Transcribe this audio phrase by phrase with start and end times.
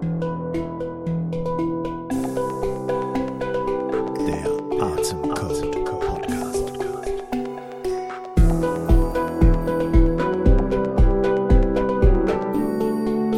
[0.00, 0.10] Der
[4.80, 6.72] Atemcode Podcast.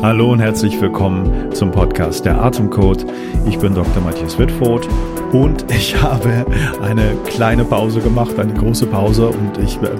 [0.02, 3.06] Hallo und herzlich willkommen zum Podcast Der Atemcode.
[3.46, 4.02] Ich bin Dr.
[4.02, 4.86] Matthias Wittfurt
[5.32, 6.44] und ich habe
[6.82, 9.96] eine kleine Pause gemacht, eine große Pause und ich äh,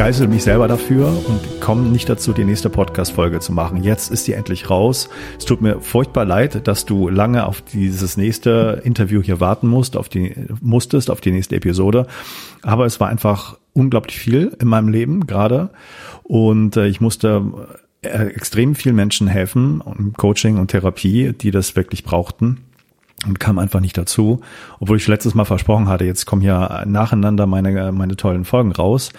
[0.00, 3.82] geißel mich selber dafür und komme nicht dazu, die nächste Podcast-Folge zu machen.
[3.82, 5.10] Jetzt ist die endlich raus.
[5.38, 9.98] Es tut mir furchtbar leid, dass du lange auf dieses nächste Interview hier warten musst,
[9.98, 12.06] auf die, musstest, auf die nächste Episode.
[12.62, 15.68] Aber es war einfach unglaublich viel in meinem Leben gerade
[16.22, 17.68] und äh, ich musste
[18.00, 22.62] äh, extrem vielen Menschen helfen, Coaching und Therapie, die das wirklich brauchten
[23.26, 24.40] und kam einfach nicht dazu,
[24.78, 29.10] obwohl ich letztes Mal versprochen hatte, jetzt kommen hier nacheinander meine, meine tollen Folgen raus.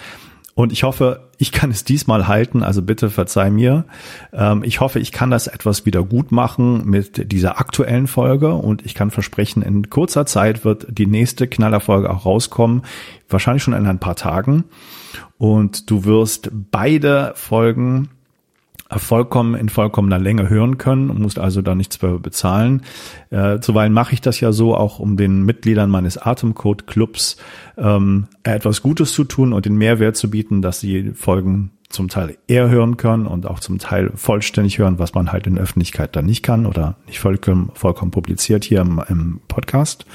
[0.54, 3.86] Und ich hoffe, ich kann es diesmal halten, also bitte verzeih mir.
[4.34, 8.86] Ähm, ich hoffe, ich kann das etwas wieder gut machen mit dieser aktuellen Folge und
[8.86, 12.84] ich kann versprechen, in kurzer Zeit wird die nächste Knallerfolge auch rauskommen,
[13.30, 14.66] wahrscheinlich schon in ein paar Tagen.
[15.38, 18.09] Und du wirst beide Folgen
[19.00, 22.84] vollkommen in vollkommener Länge hören können und musst also da nichts mehr bezahlen.
[23.30, 27.38] Äh, zuweilen mache ich das ja so, auch um den Mitgliedern meines Atemcode Clubs
[27.78, 32.38] ähm, etwas Gutes zu tun und den Mehrwert zu bieten, dass sie Folgen zum Teil
[32.47, 36.16] eher hören können und auch zum Teil vollständig hören, was man halt in der Öffentlichkeit
[36.16, 40.06] dann nicht kann oder nicht vollkommen, vollkommen publiziert hier im, im Podcast.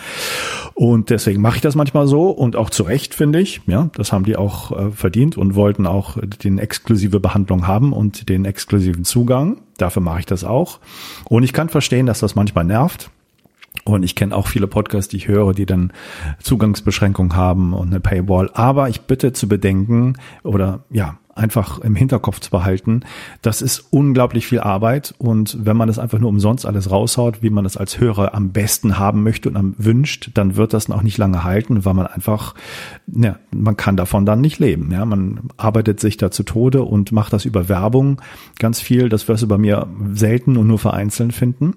[0.74, 3.60] Und deswegen mache ich das manchmal so und auch zu Recht, finde ich.
[3.66, 8.28] Ja, das haben die auch äh, verdient und wollten auch den exklusive Behandlung haben und
[8.28, 9.60] den exklusiven Zugang.
[9.78, 10.80] Dafür mache ich das auch.
[11.24, 13.10] Und ich kann verstehen, dass das manchmal nervt.
[13.84, 15.92] Und ich kenne auch viele Podcasts, die ich höre, die dann
[16.40, 18.50] Zugangsbeschränkungen haben und eine Paywall.
[18.52, 23.00] Aber ich bitte zu bedenken oder ja, einfach im Hinterkopf zu behalten.
[23.42, 27.50] Das ist unglaublich viel Arbeit und wenn man das einfach nur umsonst alles raushaut, wie
[27.50, 31.02] man das als Hörer am besten haben möchte und am wünscht, dann wird das auch
[31.02, 32.54] nicht lange halten, weil man einfach,
[33.06, 34.90] ja, man kann davon dann nicht leben.
[34.90, 38.22] Ja, man arbeitet sich da zu Tode und macht das über Werbung
[38.58, 39.08] ganz viel.
[39.08, 41.74] Das wirst du bei mir selten und nur vereinzelt finden.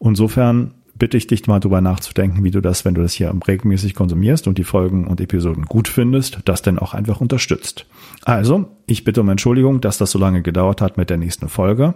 [0.00, 3.94] Insofern bitte ich dich mal drüber nachzudenken, wie du das, wenn du das hier regelmäßig
[3.94, 7.86] konsumierst und die Folgen und Episoden gut findest, das denn auch einfach unterstützt.
[8.22, 11.94] Also, ich bitte um Entschuldigung, dass das so lange gedauert hat mit der nächsten Folge.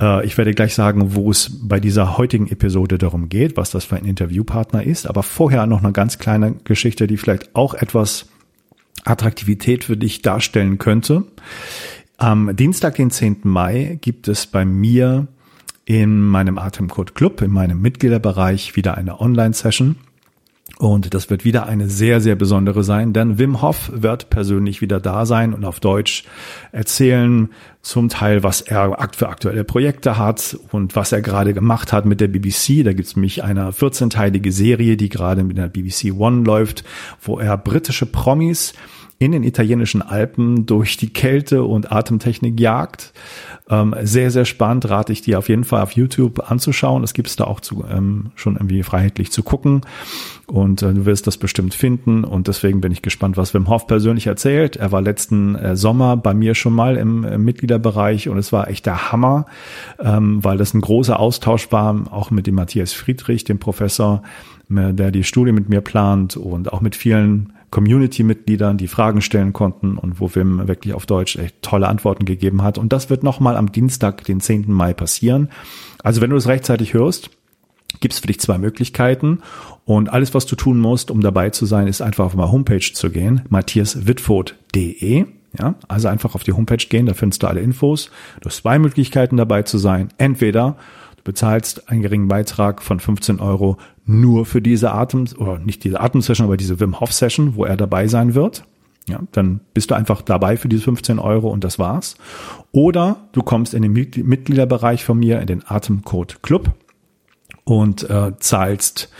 [0.00, 3.86] Äh, ich werde gleich sagen, wo es bei dieser heutigen Episode darum geht, was das
[3.86, 5.08] für ein Interviewpartner ist.
[5.08, 8.26] Aber vorher noch eine ganz kleine Geschichte, die vielleicht auch etwas
[9.04, 11.24] Attraktivität für dich darstellen könnte.
[12.18, 13.38] Am Dienstag, den 10.
[13.44, 15.26] Mai, gibt es bei mir
[15.84, 19.96] in meinem Atemcode Club, in meinem Mitgliederbereich wieder eine Online-Session.
[20.78, 25.00] Und das wird wieder eine sehr, sehr besondere sein, denn Wim Hof wird persönlich wieder
[25.00, 26.24] da sein und auf Deutsch
[26.72, 27.50] erzählen,
[27.82, 32.20] zum Teil, was er für aktuelle Projekte hat und was er gerade gemacht hat mit
[32.20, 32.84] der BBC.
[32.84, 36.84] Da gibt es nämlich eine 14-teilige Serie, die gerade mit der BBC One läuft,
[37.20, 38.72] wo er britische Promis
[39.18, 43.12] in den italienischen Alpen durch die Kälte und Atemtechnik jagt.
[43.72, 47.02] Ähm, sehr, sehr spannend, rate ich dir auf jeden Fall auf YouTube anzuschauen.
[47.02, 49.80] Es gibt es da auch zu, ähm, schon irgendwie freiheitlich zu gucken.
[50.46, 52.24] Und äh, du wirst das bestimmt finden.
[52.24, 54.76] Und deswegen bin ich gespannt, was Wim Hof persönlich erzählt.
[54.76, 58.68] Er war letzten äh, Sommer bei mir schon mal im, im Mitgliederbereich und es war
[58.68, 59.46] echt der Hammer,
[59.98, 64.22] ähm, weil das ein großer Austausch war, auch mit dem Matthias Friedrich, dem Professor,
[64.68, 69.96] der die Studie mit mir plant und auch mit vielen Community-Mitgliedern, die Fragen stellen konnten
[69.96, 72.78] und wo Wim wirklich auf Deutsch echt tolle Antworten gegeben hat.
[72.78, 74.70] Und das wird nochmal am Dienstag, den 10.
[74.70, 75.48] Mai passieren.
[76.04, 77.30] Also wenn du es rechtzeitig hörst,
[78.00, 79.40] gibt es für dich zwei Möglichkeiten.
[79.84, 82.92] Und alles, was du tun musst, um dabei zu sein, ist einfach auf meine Homepage
[82.92, 85.26] zu gehen, matthiaswitford.de.
[85.58, 88.10] Ja, also einfach auf die Homepage gehen, da findest du alle Infos.
[88.40, 90.08] Du hast zwei Möglichkeiten dabei zu sein.
[90.16, 90.76] Entweder
[91.24, 96.46] bezahlst einen geringen Beitrag von 15 Euro nur für diese Atem, oder nicht diese Atemsession,
[96.46, 98.64] aber diese Wim Hof Session, wo er dabei sein wird.
[99.08, 102.14] Ja, dann bist du einfach dabei für diese 15 Euro und das war's.
[102.70, 106.70] Oder du kommst in den Mitgliederbereich von mir, in den Atemcode Club
[107.64, 109.10] und äh, zahlst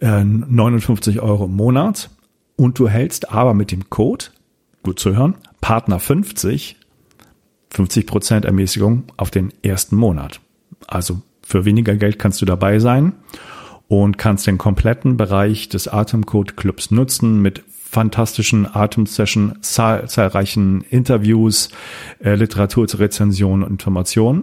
[0.00, 2.10] äh, 59 Euro im Monat
[2.56, 4.26] und du hältst aber mit dem Code,
[4.82, 6.76] gut zu hören, Partner 50,
[7.70, 10.40] 50 Prozent Ermäßigung auf den ersten Monat.
[10.86, 13.12] Also für weniger Geld kannst du dabei sein
[13.86, 21.70] und kannst den kompletten Bereich des Atemcode Clubs nutzen mit fantastischen Atemsession, zahl zahlreichen Interviews,
[22.18, 24.42] äh, Literatur zur Rezension und Informationen.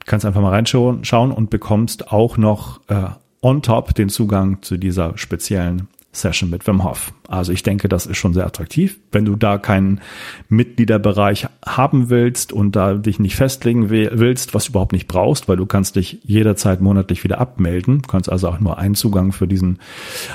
[0.00, 3.04] Du kannst einfach mal reinschauen schauen und bekommst auch noch äh,
[3.42, 7.12] on top den Zugang zu dieser speziellen Session mit Wim Hof.
[7.28, 8.98] Also ich denke, das ist schon sehr attraktiv.
[9.12, 10.00] Wenn du da keinen
[10.48, 15.56] Mitgliederbereich haben willst und da dich nicht festlegen willst, was du überhaupt nicht brauchst, weil
[15.56, 19.78] du kannst dich jederzeit monatlich wieder abmelden, kannst also auch nur einen Zugang für diesen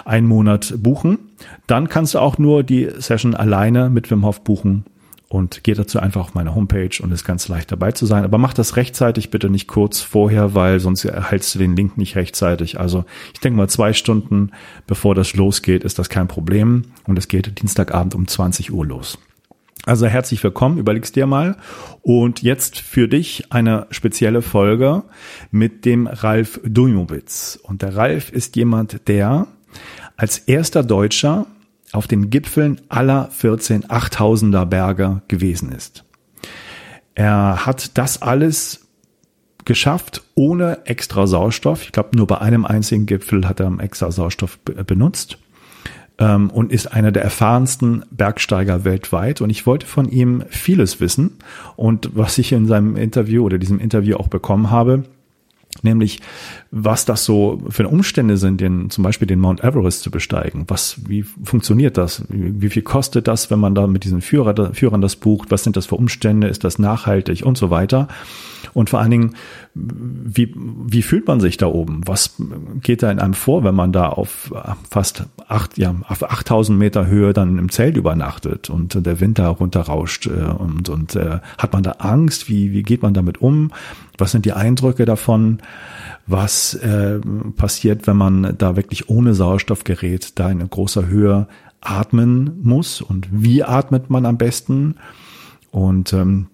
[0.05, 1.17] einen Monat buchen,
[1.67, 4.85] dann kannst du auch nur die Session alleine mit Wim Hof buchen
[5.29, 8.23] und geht dazu einfach auf meine Homepage und ist ganz leicht dabei zu sein.
[8.23, 12.15] Aber mach das rechtzeitig, bitte nicht kurz vorher, weil sonst erhältst du den Link nicht
[12.15, 12.79] rechtzeitig.
[12.79, 14.51] Also ich denke mal zwei Stunden
[14.87, 19.19] bevor das losgeht, ist das kein Problem und es geht Dienstagabend um 20 Uhr los.
[19.85, 21.57] Also herzlich willkommen, überlegst dir mal.
[22.01, 25.03] Und jetzt für dich eine spezielle Folge
[25.51, 27.59] mit dem Ralf Dujmowitz.
[27.61, 29.47] Und der Ralf ist jemand, der
[30.17, 31.45] als erster Deutscher
[31.91, 36.03] auf den Gipfeln aller 14 8000er Berge gewesen ist.
[37.15, 38.88] Er hat das alles
[39.65, 41.83] geschafft ohne extra Sauerstoff.
[41.83, 45.38] Ich glaube, nur bei einem einzigen Gipfel hat er extra Sauerstoff benutzt
[46.18, 49.42] ähm, und ist einer der erfahrensten Bergsteiger weltweit.
[49.42, 51.38] Und ich wollte von ihm vieles wissen.
[51.75, 55.03] Und was ich in seinem Interview oder diesem Interview auch bekommen habe,
[55.83, 56.19] nämlich
[56.71, 60.66] was das so für Umstände sind, den, zum Beispiel den Mount Everest zu besteigen.
[60.68, 62.24] Was, wie funktioniert das?
[62.30, 65.50] Wie, wie viel kostet das, wenn man da mit diesen Führer, Führern das bucht?
[65.50, 66.48] Was sind das für Umstände?
[66.48, 68.07] Ist das nachhaltig und so weiter?
[68.74, 69.36] Und vor allen Dingen,
[69.74, 72.01] wie, wie fühlt man sich da oben?
[72.06, 72.36] Was
[72.81, 74.54] geht da in einem vor, wenn man da auf
[74.89, 80.27] fast acht, ja, auf 8000 Meter Höhe dann im Zelt übernachtet und der Winter runterrauscht
[80.27, 82.48] äh, und, und äh, hat man da Angst?
[82.48, 83.71] Wie, wie geht man damit um?
[84.19, 85.60] Was sind die Eindrücke davon?
[86.27, 87.19] Was äh,
[87.56, 91.48] passiert, wenn man da wirklich ohne Sauerstoffgerät da in großer Höhe
[91.81, 93.01] atmen muss?
[93.01, 94.95] Und wie atmet man am besten?
[95.71, 96.48] Und ähm,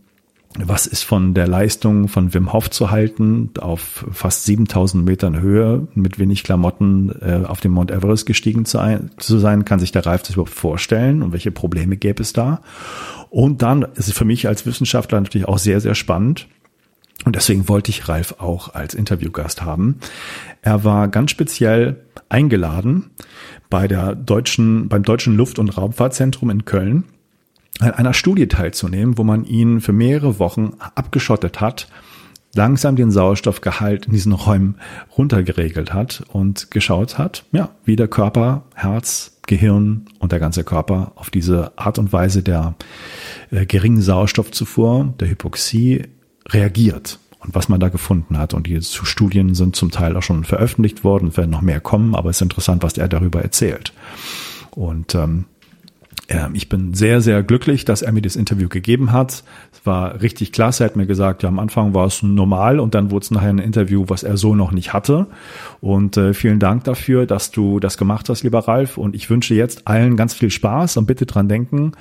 [0.58, 5.88] was ist von der Leistung von Wim Hof zu halten, auf fast 7000 Metern Höhe
[5.96, 9.92] mit wenig Klamotten äh, auf dem Mount Everest gestiegen zu, ein, zu, sein, kann sich
[9.92, 12.62] der Ralf das überhaupt vorstellen und welche Probleme gäbe es da?
[13.30, 16.48] Und dann ist es für mich als Wissenschaftler natürlich auch sehr, sehr spannend,
[17.24, 20.00] und deswegen wollte ich Ralf auch als Interviewgast haben.
[20.62, 23.12] Er war ganz speziell eingeladen
[23.70, 27.06] bei der deutschen, beim Deutschen Luft- und Raumfahrtzentrum in Köln
[27.80, 31.90] an einer Studie teilzunehmen, wo man ihn für mehrere Wochen abgeschottet hat,
[32.54, 34.76] langsam den Sauerstoffgehalt in diesen Räumen
[35.18, 41.12] runtergeregelt hat und geschaut hat, ja, wie der Körper, Herz, Gehirn und der ganze Körper
[41.16, 42.76] auf diese Art und Weise der
[43.52, 46.04] äh, geringen Sauerstoffzufuhr, der Hypoxie
[46.50, 48.54] reagiert und was man da gefunden hat.
[48.54, 52.16] Und die Studien sind zum Teil auch schon veröffentlicht worden, es werden noch mehr kommen,
[52.16, 53.94] aber es ist interessant, was er darüber erzählt.
[54.72, 55.46] Und ähm,
[56.28, 59.44] äh, ich bin sehr, sehr glücklich, dass er mir das Interview gegeben hat.
[59.72, 60.84] Es war richtig klasse.
[60.84, 63.50] Er hat mir gesagt, ja, am Anfang war es normal und dann wurde es nachher
[63.50, 65.28] ein Interview, was er so noch nicht hatte.
[65.82, 68.98] Und äh, vielen Dank dafür, dass du das gemacht hast, lieber Ralf.
[68.98, 71.94] Und ich wünsche jetzt allen ganz viel Spaß und bitte dran denken,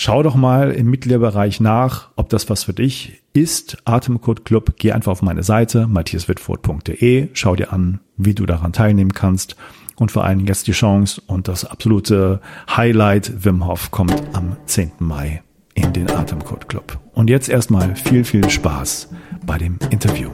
[0.00, 3.78] Schau doch mal im Mitgliederbereich nach, ob das was für dich ist.
[3.84, 9.12] Atemcode Club, geh einfach auf meine Seite matthiaswitford.de, schau dir an, wie du daran teilnehmen
[9.12, 9.56] kannst
[9.96, 12.40] und vor allem jetzt die Chance und das absolute
[12.76, 14.92] Highlight Wim Hof kommt am 10.
[15.00, 15.42] Mai
[15.74, 17.00] in den Atemcode Club.
[17.12, 19.08] Und jetzt erstmal viel, viel Spaß
[19.44, 20.30] bei dem Interview.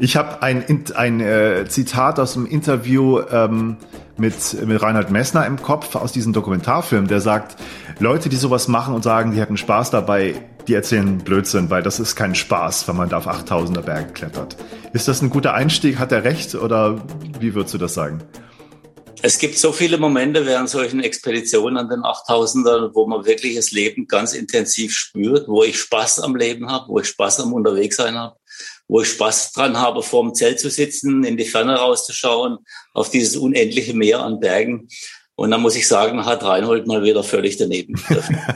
[0.00, 0.64] Ich habe ein,
[0.94, 3.78] ein äh, Zitat aus dem Interview ähm,
[4.16, 4.34] mit,
[4.64, 7.56] mit Reinhard Messner im Kopf aus diesem Dokumentarfilm, der sagt,
[7.98, 11.98] Leute, die sowas machen und sagen, die hatten Spaß dabei, die erzählen Blödsinn, weil das
[11.98, 14.56] ist kein Spaß, wenn man da auf 8000er Berge klettert.
[14.92, 15.98] Ist das ein guter Einstieg?
[15.98, 17.02] Hat er recht oder
[17.40, 18.22] wie würdest du das sagen?
[19.20, 23.72] Es gibt so viele Momente während solchen Expeditionen an den 8000ern, wo man wirklich das
[23.72, 28.14] Leben ganz intensiv spürt, wo ich Spaß am Leben habe, wo ich Spaß am Unterwegssein
[28.14, 28.36] habe
[28.88, 32.58] wo ich Spaß dran habe, vor dem Zelt zu sitzen, in die Ferne rauszuschauen,
[32.94, 34.88] auf dieses unendliche Meer an Bergen.
[35.34, 37.94] Und dann muss ich sagen, hat Reinhold mal wieder völlig daneben.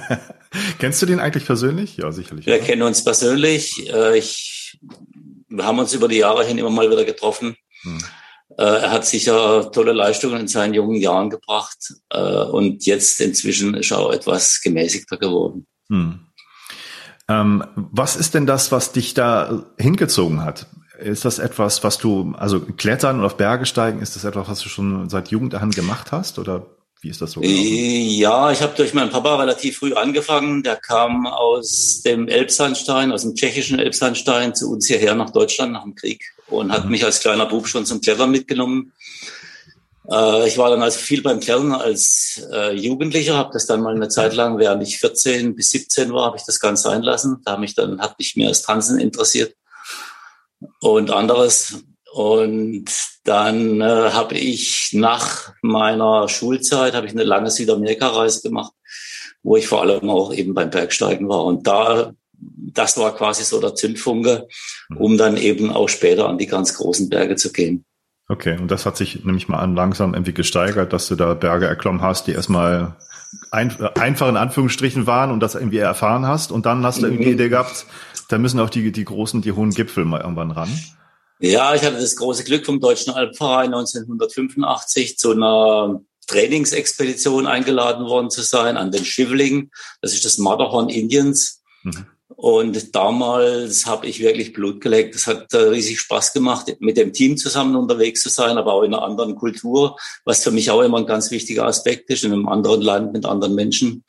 [0.81, 1.97] Kennst du den eigentlich persönlich?
[1.97, 2.47] Ja, sicherlich.
[2.47, 2.65] Wir oder?
[2.65, 3.89] kennen uns persönlich.
[3.89, 4.79] Äh, ich,
[5.49, 7.55] wir haben uns über die Jahre hin immer mal wieder getroffen.
[7.83, 7.99] Hm.
[8.59, 11.95] Äh, er hat sicher tolle Leistungen in seinen jungen Jahren gebracht.
[12.11, 15.67] Äh, und jetzt inzwischen ist er auch etwas gemäßigter geworden.
[15.89, 16.27] Hm.
[17.41, 20.67] Ähm, was ist denn das, was dich da hingezogen hat?
[20.99, 24.61] Ist das etwas, was du, also Klettern und auf Berge steigen, ist das etwas, was
[24.61, 26.67] du schon seit Jugend an gemacht hast oder
[27.01, 27.41] wie ist das so?
[27.41, 27.59] Gelaufen?
[27.59, 30.63] Ja, ich habe durch meinen Papa relativ früh angefangen.
[30.63, 35.83] Der kam aus dem Elbsandstein, aus dem tschechischen Elbsandstein zu uns hierher nach Deutschland nach
[35.83, 36.93] dem Krieg und hat mhm.
[36.93, 38.93] mich als kleiner Bub schon zum Klettern mitgenommen.
[40.11, 43.95] Äh, ich war dann also viel beim Klettern als äh, Jugendlicher, habe das dann mal
[43.95, 47.41] eine Zeit lang, während ich 14 bis 17 war, habe ich das Ganze einlassen.
[47.45, 49.55] Da mich dann hat mich mehr das Tanzen interessiert.
[50.81, 51.83] und anderes.
[52.13, 52.85] Und
[53.25, 58.73] dann äh, habe ich nach meiner Schulzeit habe ich eine lange Südamerika-Reise gemacht,
[59.43, 61.45] wo ich vor allem auch eben beim Bergsteigen war.
[61.45, 64.47] Und da, das war quasi so der Zündfunke,
[64.99, 67.85] um dann eben auch später an die ganz großen Berge zu gehen.
[68.29, 71.67] Okay, und das hat sich nämlich mal an langsam irgendwie gesteigert, dass du da Berge
[71.67, 72.97] erklommen hast, die erstmal
[73.51, 76.53] ein, einfach in Anführungsstrichen waren und das irgendwie erfahren hast.
[76.53, 77.87] Und dann hast du irgendwie die Idee gehabt,
[78.29, 80.71] da müssen auch die, die großen, die hohen Gipfel mal irgendwann ran.
[81.41, 88.31] Ja, ich hatte das große Glück vom Deutschen Alpenverein 1985 zu einer Trainingsexpedition eingeladen worden
[88.31, 89.71] zu sein an den Schivling.
[90.01, 91.63] Das ist das Matterhorn Indiens.
[91.83, 92.07] Mhm.
[92.37, 95.15] Und damals habe ich wirklich Blut geleckt.
[95.15, 98.83] Es hat äh, riesig Spaß gemacht, mit dem Team zusammen unterwegs zu sein, aber auch
[98.83, 102.33] in einer anderen Kultur, was für mich auch immer ein ganz wichtiger Aspekt ist, in
[102.33, 104.05] einem anderen Land mit anderen Menschen.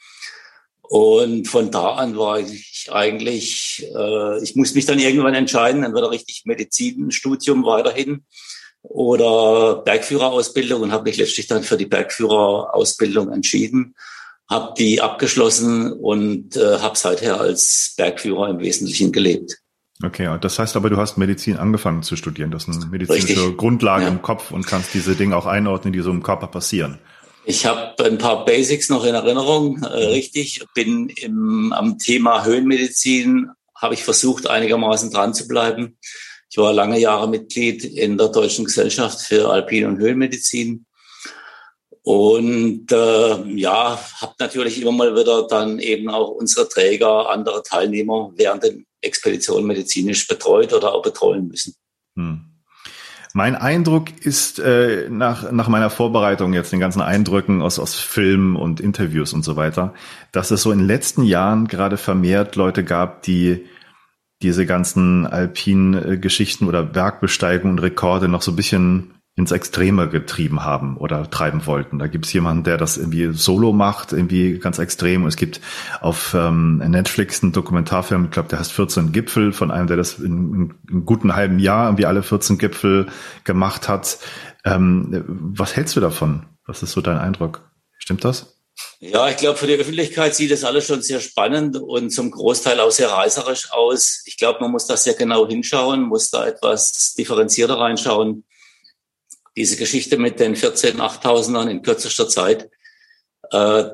[0.81, 6.11] Und von da an war ich eigentlich, äh, ich muss mich dann irgendwann entscheiden, entweder
[6.11, 8.25] richtig Medizinstudium weiterhin
[8.83, 13.95] oder Bergführerausbildung und habe mich letztlich dann für die Bergführerausbildung entschieden,
[14.49, 19.57] habe die abgeschlossen und äh, habe seither als Bergführer im Wesentlichen gelebt.
[20.03, 22.51] Okay, das heißt aber, du hast Medizin angefangen zu studieren.
[22.51, 23.57] Das ist eine medizinische Richtig.
[23.57, 24.09] Grundlage ja.
[24.09, 26.99] im Kopf und kannst diese Dinge auch einordnen, die so im Körper passieren.
[27.45, 30.65] Ich habe ein paar Basics noch in Erinnerung, äh, richtig.
[30.73, 35.97] Bin im, am Thema Höhenmedizin, habe ich versucht, einigermaßen dran zu bleiben.
[36.49, 40.85] Ich war lange Jahre Mitglied in der Deutschen Gesellschaft für Alpin- und Höhenmedizin.
[42.03, 48.31] Und äh, ja, habe natürlich immer mal wieder dann eben auch unsere Träger, andere Teilnehmer
[48.35, 51.75] während den Expeditionen medizinisch betreut oder auch betreuen müssen.
[52.17, 52.41] Hm.
[53.35, 58.57] Mein Eindruck ist äh, nach, nach meiner Vorbereitung jetzt den ganzen Eindrücken aus, aus Filmen
[58.57, 59.93] und Interviews und so weiter,
[60.31, 63.65] dass es so in den letzten Jahren gerade vermehrt Leute gab, die
[64.43, 70.09] diese ganzen alpinen äh, Geschichten oder Bergbesteigungen und Rekorde noch so ein bisschen ins Extreme
[70.09, 71.97] getrieben haben oder treiben wollten.
[71.97, 75.23] Da gibt es jemanden, der das irgendwie solo macht, irgendwie ganz extrem.
[75.23, 75.59] Und es gibt
[76.01, 80.19] auf ähm, Netflix einen Dokumentarfilm, ich glaube, der heißt 14 Gipfel, von einem, der das
[80.19, 83.07] in, in einem guten halben Jahr irgendwie alle 14 Gipfel
[83.43, 84.19] gemacht hat.
[84.65, 86.45] Ähm, was hältst du davon?
[86.67, 87.67] Was ist so dein Eindruck?
[87.97, 88.59] Stimmt das?
[88.99, 92.79] Ja, ich glaube, für die Öffentlichkeit sieht das alles schon sehr spannend und zum Großteil
[92.79, 94.21] auch sehr reißerisch aus.
[94.25, 98.45] Ich glaube, man muss da sehr genau hinschauen, muss da etwas differenzierter reinschauen
[99.55, 102.69] diese Geschichte mit den 14 8000ern in kürzester Zeit,
[103.51, 103.91] äh,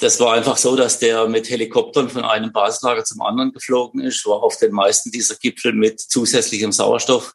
[0.00, 4.26] das war einfach so, dass der mit Helikoptern von einem Basislager zum anderen geflogen ist,
[4.26, 7.34] war auf den meisten dieser Gipfel mit zusätzlichem Sauerstoff,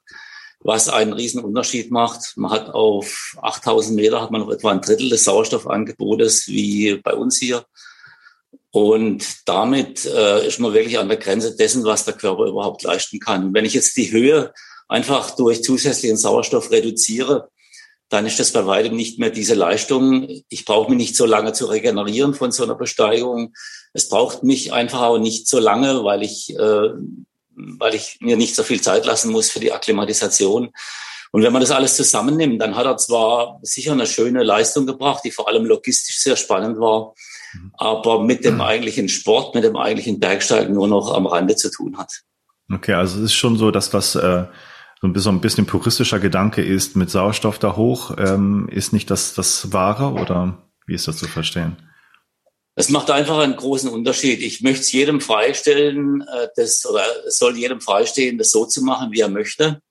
[0.60, 2.36] was einen riesen Unterschied macht.
[2.36, 7.14] Man hat auf 8000 Meter hat man noch etwa ein Drittel des Sauerstoffangebotes wie bei
[7.14, 7.66] uns hier.
[8.72, 13.20] Und damit äh, ist man wirklich an der Grenze dessen, was der Körper überhaupt leisten
[13.20, 13.54] kann.
[13.54, 14.52] Wenn ich jetzt die Höhe
[14.90, 17.50] einfach durch zusätzlichen Sauerstoff reduziere,
[18.14, 20.28] dann ist das bei weitem nicht mehr diese Leistung.
[20.48, 23.54] Ich brauche mich nicht so lange zu regenerieren von so einer Besteigung.
[23.92, 26.90] Es braucht mich einfach auch nicht so lange, weil ich, äh,
[27.56, 30.70] weil ich mir nicht so viel Zeit lassen muss für die Akklimatisation.
[31.32, 35.24] Und wenn man das alles zusammennimmt, dann hat er zwar sicher eine schöne Leistung gebracht,
[35.26, 37.16] die vor allem logistisch sehr spannend war,
[37.74, 41.98] aber mit dem eigentlichen Sport, mit dem eigentlichen Bergsteigen nur noch am Rande zu tun
[41.98, 42.22] hat.
[42.72, 44.46] Okay, also es ist schon so, dass was äh,
[45.16, 49.74] so ein bisschen puristischer Gedanke ist, mit Sauerstoff da hoch, ähm, ist nicht das, das
[49.74, 51.78] Wahre oder wie ist das zu verstehen?
[52.76, 54.42] Es macht einfach einen großen Unterschied.
[54.42, 58.84] Ich möchte es jedem freistellen, äh, das, oder es soll jedem freistehen, das so zu
[58.84, 59.82] machen, wie er möchte.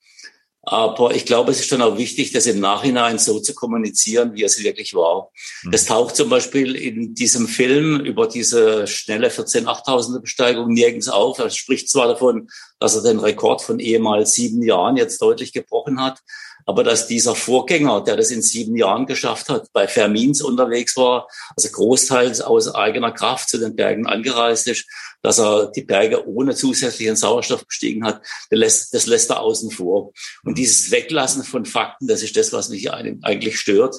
[0.64, 4.44] Aber ich glaube, es ist dann auch wichtig, das im Nachhinein so zu kommunizieren, wie
[4.44, 5.30] es wirklich war.
[5.64, 5.72] Mhm.
[5.72, 11.40] Das taucht zum Beispiel in diesem Film über diese schnelle 14 8000er Besteigung nirgends auf.
[11.40, 16.00] Er spricht zwar davon, dass er den Rekord von ehemals sieben Jahren jetzt deutlich gebrochen
[16.00, 16.20] hat,
[16.66, 21.28] aber dass dieser Vorgänger, der das in sieben Jahren geschafft hat, bei Fermins unterwegs war,
[21.56, 24.86] also großteils aus eigener Kraft zu den Bergen angereist ist,
[25.22, 29.70] dass er die Berge ohne zusätzlichen Sauerstoff bestiegen hat, das lässt, das lässt er außen
[29.70, 30.12] vor.
[30.44, 33.96] Und dieses Weglassen von Fakten, das ist das, was mich eigentlich stört,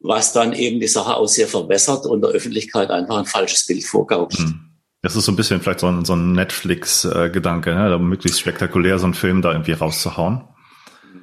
[0.00, 3.84] was dann eben die Sache auch sehr verwässert und der Öffentlichkeit einfach ein falsches Bild
[3.84, 4.38] vorgaukelt.
[4.40, 4.64] Hm.
[5.00, 7.88] Das ist so ein bisschen vielleicht so ein, so ein Netflix-Gedanke, ne?
[7.88, 10.44] da möglichst spektakulär so einen Film da irgendwie rauszuhauen.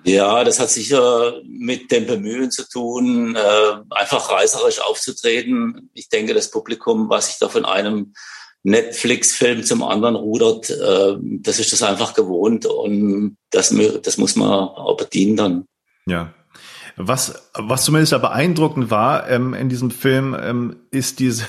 [0.05, 5.89] Ja, das hat sicher mit dem Bemühen zu tun, äh, einfach reißerisch aufzutreten.
[5.95, 8.13] Ich denke, das Publikum, was sich da von einem
[8.61, 14.49] Netflix-Film zum anderen rudert, äh, das ist das einfach gewohnt und das, das muss man
[14.51, 15.65] auch bedienen dann.
[16.05, 16.33] Ja.
[16.97, 21.45] Was, was zumindest ja beeindruckend war ähm, in diesem Film, ähm, ist diese,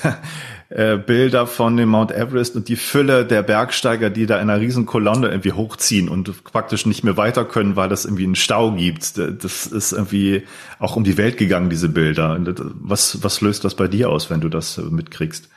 [0.69, 4.59] äh, Bilder von dem Mount Everest und die Fülle der Bergsteiger, die da in einer
[4.59, 8.71] riesen Kolonne irgendwie hochziehen und praktisch nicht mehr weiter können, weil das irgendwie einen Stau
[8.73, 9.17] gibt.
[9.17, 10.45] Das ist irgendwie
[10.79, 12.37] auch um die Welt gegangen, diese Bilder.
[12.81, 15.49] Was, was löst das bei dir aus, wenn du das mitkriegst?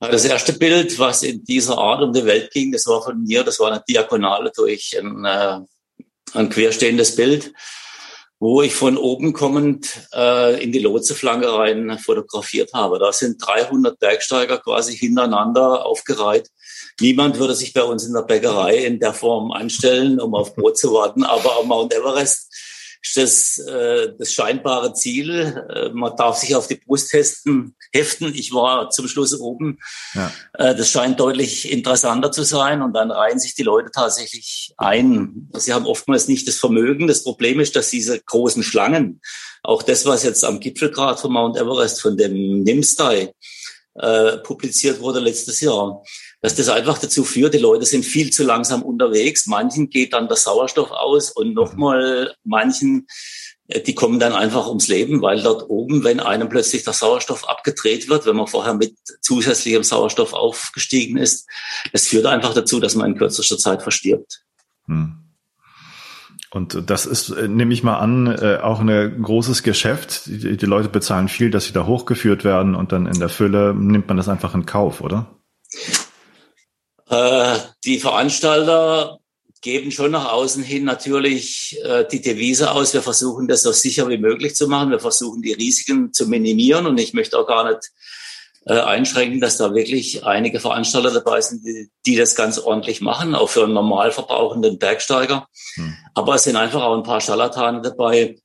[0.00, 3.44] Das erste Bild, was in dieser Art um die Welt ging, das war von mir,
[3.44, 5.60] das war eine Diagonale durch ein, äh,
[6.32, 7.52] ein querstehendes Bild
[8.40, 12.98] wo ich von oben kommend äh, in die Lotseflanke rein fotografiert habe.
[12.98, 16.50] Da sind 300 Bergsteiger quasi hintereinander aufgereiht.
[17.00, 20.78] Niemand würde sich bei uns in der Bäckerei in der Form anstellen, um auf Brot
[20.78, 22.49] zu warten, aber am Mount Everest
[23.02, 25.30] ist das äh, das scheinbare Ziel.
[25.74, 28.32] Äh, man darf sich auf die Brust testen, heften.
[28.34, 29.78] Ich war zum Schluss oben.
[30.14, 30.32] Ja.
[30.54, 32.82] Äh, das scheint deutlich interessanter zu sein.
[32.82, 35.48] Und dann reihen sich die Leute tatsächlich ein.
[35.56, 37.06] Sie haben oftmals nicht das Vermögen.
[37.06, 39.20] Das Problem ist, dass diese großen Schlangen,
[39.62, 43.32] auch das, was jetzt am Gipfelgrad von Mount Everest, von dem Nimstai,
[43.94, 46.02] äh, publiziert wurde letztes Jahr,
[46.40, 49.46] dass das einfach dazu führt, die Leute sind viel zu langsam unterwegs.
[49.46, 53.06] Manchen geht dann der Sauerstoff aus und nochmal manchen,
[53.68, 57.48] äh, die kommen dann einfach ums Leben, weil dort oben, wenn einem plötzlich der Sauerstoff
[57.48, 61.46] abgedreht wird, wenn man vorher mit zusätzlichem Sauerstoff aufgestiegen ist,
[61.92, 64.42] das führt einfach dazu, dass man in kürzester Zeit verstirbt.
[64.86, 65.16] Hm.
[66.52, 70.22] Und das ist, äh, nehme ich mal an, äh, auch ein großes Geschäft.
[70.26, 73.72] Die, die Leute bezahlen viel, dass sie da hochgeführt werden und dann in der Fülle
[73.72, 75.39] nimmt man das einfach in Kauf, oder?
[77.10, 79.18] Äh, die Veranstalter
[79.60, 84.08] geben schon nach außen hin natürlich äh, die Devise aus, wir versuchen das so sicher
[84.08, 87.68] wie möglich zu machen, wir versuchen die Risiken zu minimieren und ich möchte auch gar
[87.68, 87.90] nicht
[88.64, 93.34] äh, einschränken, dass da wirklich einige Veranstalter dabei sind, die, die das ganz ordentlich machen,
[93.34, 95.48] auch für einen normal verbrauchenden Bergsteiger.
[95.74, 95.94] Hm.
[96.14, 98.36] Aber es sind einfach auch ein paar Scharlatane dabei,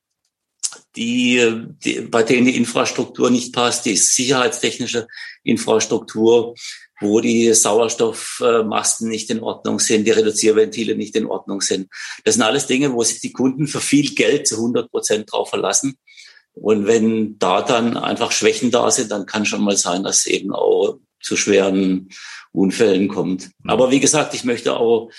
[0.95, 5.07] die, die, bei denen die Infrastruktur nicht passt, die sicherheitstechnische
[5.43, 6.55] Infrastruktur
[7.01, 11.89] wo die Sauerstoffmasten nicht in Ordnung sind, die Reduzierventile nicht in Ordnung sind.
[12.23, 15.49] Das sind alles Dinge, wo sich die Kunden für viel Geld zu 100 Prozent drauf
[15.49, 15.97] verlassen.
[16.53, 20.25] Und wenn da dann einfach Schwächen da sind, dann kann schon mal sein, dass es
[20.27, 22.09] eben auch zu schweren
[22.53, 23.49] Unfällen kommt.
[23.65, 25.09] Aber wie gesagt, ich möchte auch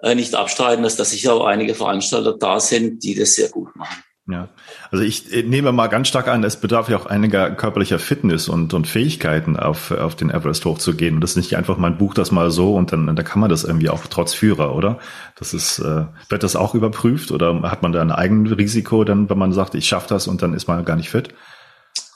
[0.00, 3.74] äh, nicht abstreiten, dass da sicher auch einige Veranstalter da sind, die das sehr gut
[3.76, 4.02] machen.
[4.28, 4.50] Ja,
[4.92, 8.48] also ich äh, nehme mal ganz stark an, es bedarf ja auch einiger körperlicher Fitness
[8.48, 11.16] und, und Fähigkeiten, auf, auf den Everest hochzugehen.
[11.16, 13.50] Und das ist nicht einfach, man bucht das mal so und dann, dann kann man
[13.50, 15.00] das irgendwie auch trotz Führer, oder?
[15.36, 19.28] Das ist, äh, wird das auch überprüft oder hat man da ein eigenes Risiko, dann,
[19.28, 21.30] wenn man sagt, ich schaffe das und dann ist man gar nicht fit?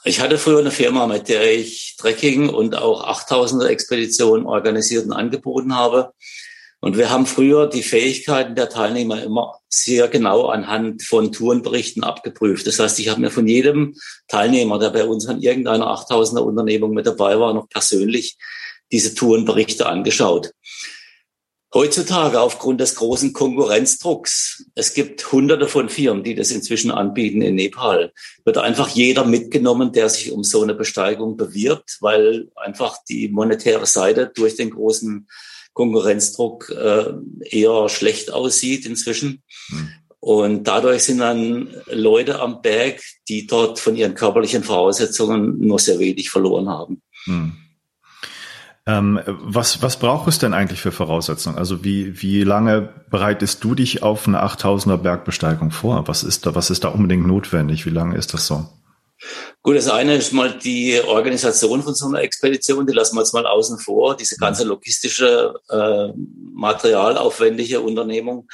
[0.05, 5.11] Ich hatte früher eine Firma, mit der ich Trekking und auch 8000er Expeditionen organisiert und
[5.11, 6.13] angeboten habe.
[6.79, 12.67] Und wir haben früher die Fähigkeiten der Teilnehmer immer sehr genau anhand von Tourenberichten abgeprüft.
[12.67, 13.95] Das heißt, ich habe mir von jedem
[14.27, 18.37] Teilnehmer, der bei uns an irgendeiner 8000er Unternehmung mit dabei war, noch persönlich
[18.91, 20.51] diese Tourenberichte angeschaut.
[21.73, 27.55] Heutzutage aufgrund des großen Konkurrenzdrucks, es gibt hunderte von Firmen, die das inzwischen anbieten in
[27.55, 28.13] Nepal,
[28.45, 33.85] wird einfach jeder mitgenommen, der sich um so eine Besteigung bewirbt, weil einfach die monetäre
[33.85, 35.27] Seite durch den großen
[35.73, 39.43] Konkurrenzdruck äh, eher schlecht aussieht inzwischen.
[39.67, 39.89] Hm.
[40.19, 45.99] Und dadurch sind dann Leute am Berg, die dort von ihren körperlichen Voraussetzungen nur sehr
[45.99, 47.01] wenig verloren haben.
[47.25, 47.57] Hm.
[48.87, 51.57] Ähm, was, was braucht es denn eigentlich für Voraussetzungen?
[51.57, 56.07] Also wie, wie lange bereitest du dich auf eine 8000er Bergbesteigung vor?
[56.07, 57.85] Was ist da, was ist da unbedingt notwendig?
[57.85, 58.65] Wie lange ist das so?
[59.61, 63.33] Gut, das eine ist mal die Organisation von so einer Expedition, die lassen wir jetzt
[63.33, 64.15] mal außen vor.
[64.15, 66.13] Diese ganze logistische, äh,
[66.53, 68.47] materialaufwendige Unternehmung,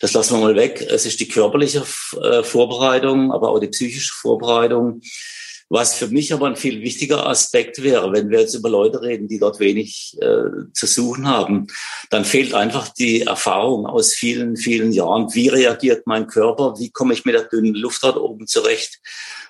[0.00, 0.84] das lassen wir mal weg.
[0.90, 1.84] Es ist die körperliche
[2.20, 5.00] äh, Vorbereitung, aber auch die psychische Vorbereitung.
[5.68, 9.26] Was für mich aber ein viel wichtiger Aspekt wäre, wenn wir jetzt über Leute reden,
[9.26, 11.66] die dort wenig äh, zu suchen haben,
[12.10, 15.34] dann fehlt einfach die Erfahrung aus vielen, vielen Jahren.
[15.34, 16.78] Wie reagiert mein Körper?
[16.78, 19.00] Wie komme ich mit der dünnen Luft dort oben zurecht?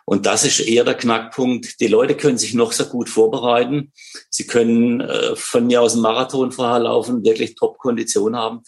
[0.07, 1.81] Und das ist eher der Knackpunkt.
[1.81, 3.93] Die Leute können sich noch so gut vorbereiten.
[4.31, 8.63] Sie können äh, von mir aus einen Marathon vorher laufen, wirklich Top-Kondition haben.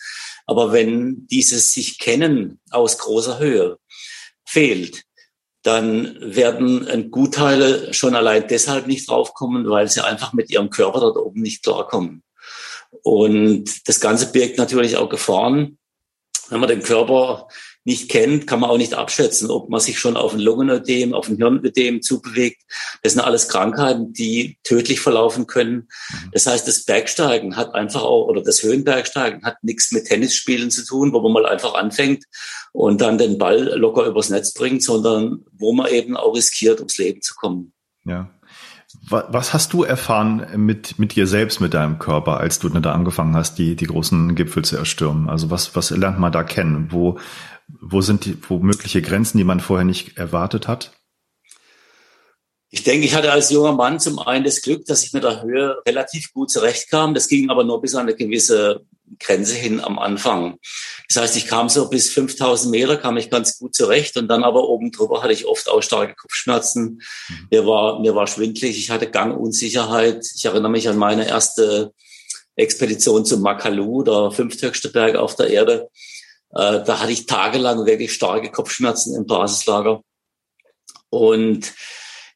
[0.44, 3.78] Aber wenn dieses sich kennen aus großer Höhe
[4.44, 5.04] fehlt,
[5.68, 11.00] dann werden ein Gutteile schon allein deshalb nicht draufkommen, weil sie einfach mit ihrem Körper
[11.00, 12.22] dort oben nicht klarkommen.
[13.02, 15.76] Und das Ganze birgt natürlich auch Gefahren.
[16.48, 17.48] Wenn man den Körper
[17.84, 21.28] nicht kennt, kann man auch nicht abschätzen, ob man sich schon auf ein Lungenödem, auf
[21.28, 22.60] ein Hirnödem zubewegt.
[23.02, 25.88] Das sind alles Krankheiten, die tödlich verlaufen können.
[26.10, 26.30] Mhm.
[26.32, 30.84] Das heißt, das Bergsteigen hat einfach auch, oder das Höhenbergsteigen hat nichts mit Tennisspielen zu
[30.84, 32.24] tun, wo man mal einfach anfängt
[32.72, 36.98] und dann den Ball locker übers Netz bringt, sondern wo man eben auch riskiert, ums
[36.98, 37.72] Leben zu kommen.
[38.04, 38.30] Ja.
[39.10, 43.36] Was hast du erfahren mit, mit dir selbst, mit deinem Körper, als du da angefangen
[43.36, 45.28] hast, die, die großen Gipfel zu erstürmen?
[45.28, 46.88] Also was, was lernt man da kennen?
[46.90, 47.18] Wo,
[47.80, 50.92] wo sind die, wo mögliche Grenzen, die man vorher nicht erwartet hat?
[52.70, 55.42] Ich denke, ich hatte als junger Mann zum einen das Glück, dass ich mit der
[55.42, 57.14] Höhe relativ gut zurechtkam.
[57.14, 58.84] Das ging aber nur bis an eine gewisse
[59.18, 60.58] Grenze hin am Anfang.
[61.08, 64.44] Das heißt, ich kam so bis 5000 Meter, kam ich ganz gut zurecht und dann
[64.44, 67.00] aber oben drüber hatte ich oft auch starke Kopfschmerzen.
[67.28, 67.48] Mhm.
[67.50, 70.26] Mir war, mir war schwindlig, ich hatte Gangunsicherheit.
[70.36, 71.94] Ich erinnere mich an meine erste
[72.56, 75.88] Expedition zum Makalu, der fünfthöchste Berg auf der Erde.
[76.50, 80.02] Äh, da hatte ich tagelang wirklich starke Kopfschmerzen im Basislager.
[81.10, 81.72] Und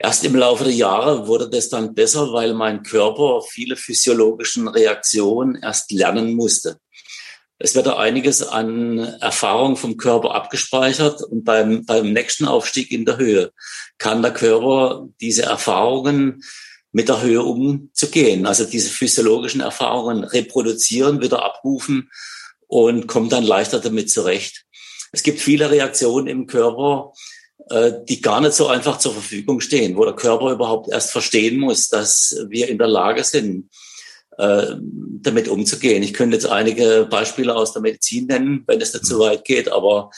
[0.03, 5.63] Erst im Laufe der Jahre wurde das dann besser, weil mein Körper viele physiologischen Reaktionen
[5.63, 6.79] erst lernen musste.
[7.61, 13.05] Es wird da einiges an Erfahrung vom Körper abgespeichert und beim, beim nächsten Aufstieg in
[13.05, 13.53] der Höhe
[13.99, 16.43] kann der Körper diese Erfahrungen
[16.91, 22.11] mit der Höhe umzugehen, also diese physiologischen Erfahrungen reproduzieren, wieder abrufen
[22.73, 24.65] und kommt dann leichter damit zurecht.
[25.13, 27.13] Es gibt viele Reaktionen im Körper,
[27.69, 31.59] äh, die gar nicht so einfach zur Verfügung stehen, wo der Körper überhaupt erst verstehen
[31.59, 33.69] muss, dass wir in der Lage sind,
[34.39, 34.69] äh,
[35.21, 36.03] damit umzugehen.
[36.03, 39.71] Ich könnte jetzt einige Beispiele aus der Medizin nennen, wenn es nicht zu weit geht,
[39.71, 40.09] aber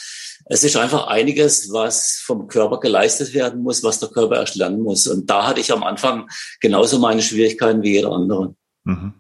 [0.47, 4.81] es ist einfach einiges, was vom Körper geleistet werden muss, was der Körper erst lernen
[4.81, 5.09] muss.
[5.09, 8.55] Und da hatte ich am Anfang genauso meine Schwierigkeiten wie jeder andere.
[8.85, 9.15] Mhm.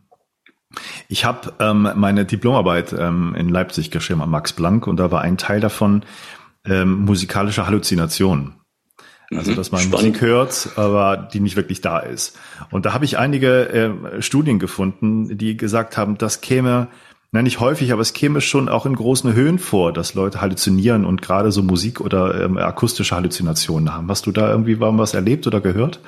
[1.14, 5.20] Ich habe ähm, meine Diplomarbeit ähm, in Leipzig geschrieben am Max Planck und da war
[5.20, 6.02] ein Teil davon,
[6.66, 8.54] ähm, musikalische Halluzination.
[9.30, 9.54] Also, mhm.
[9.54, 10.06] dass man Spannend.
[10.08, 12.36] Musik hört, aber die nicht wirklich da ist.
[12.72, 16.88] Und da habe ich einige äh, Studien gefunden, die gesagt haben, das käme,
[17.30, 21.04] na nicht häufig, aber es käme schon auch in großen Höhen vor, dass Leute halluzinieren
[21.04, 24.08] und gerade so Musik oder ähm, akustische Halluzinationen haben.
[24.08, 26.00] Hast du da irgendwie was erlebt oder gehört?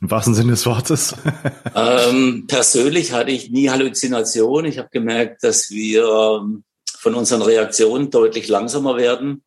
[0.00, 1.14] Im wahrsten Sinne des Wortes?
[1.74, 4.64] ähm, persönlich hatte ich nie Halluzination.
[4.64, 6.64] Ich habe gemerkt, dass wir ähm,
[6.98, 9.42] von unseren Reaktionen deutlich langsamer werden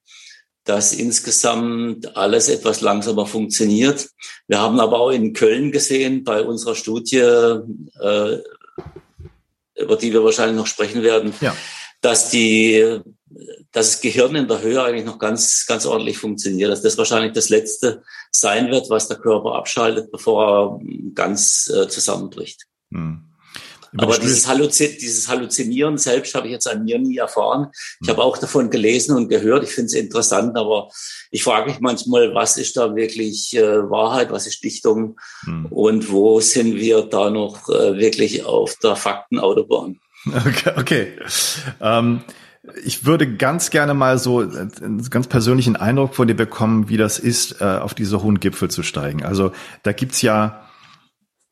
[0.63, 4.09] dass insgesamt alles etwas langsamer funktioniert.
[4.47, 8.37] Wir haben aber auch in Köln gesehen bei unserer Studie, äh,
[9.75, 11.55] über die wir wahrscheinlich noch sprechen werden, ja.
[12.01, 12.99] dass die,
[13.71, 16.71] dass das Gehirn in der Höhe eigentlich noch ganz, ganz ordentlich funktioniert.
[16.71, 21.87] Dass das wahrscheinlich das Letzte sein wird, was der Körper abschaltet, bevor er ganz äh,
[21.87, 22.65] zusammenbricht.
[22.91, 23.23] Hm.
[23.97, 27.67] Aber dieses, Halluzin dieses Halluzinieren selbst habe ich jetzt an mir nie erfahren.
[28.01, 29.65] Ich habe auch davon gelesen und gehört.
[29.65, 30.89] Ich finde es interessant, aber
[31.29, 35.65] ich frage mich manchmal, was ist da wirklich äh, Wahrheit, was ist Dichtung hm.
[35.65, 39.99] und wo sind wir da noch äh, wirklich auf der Faktenautobahn?
[40.23, 40.73] Okay.
[40.77, 41.11] okay.
[41.81, 42.21] Ähm
[42.83, 47.17] ich würde ganz gerne mal so einen ganz persönlichen Eindruck von dir bekommen, wie das
[47.17, 49.23] ist, äh, auf diese hohen Gipfel zu steigen.
[49.23, 49.51] Also
[49.83, 50.61] da gibt's ja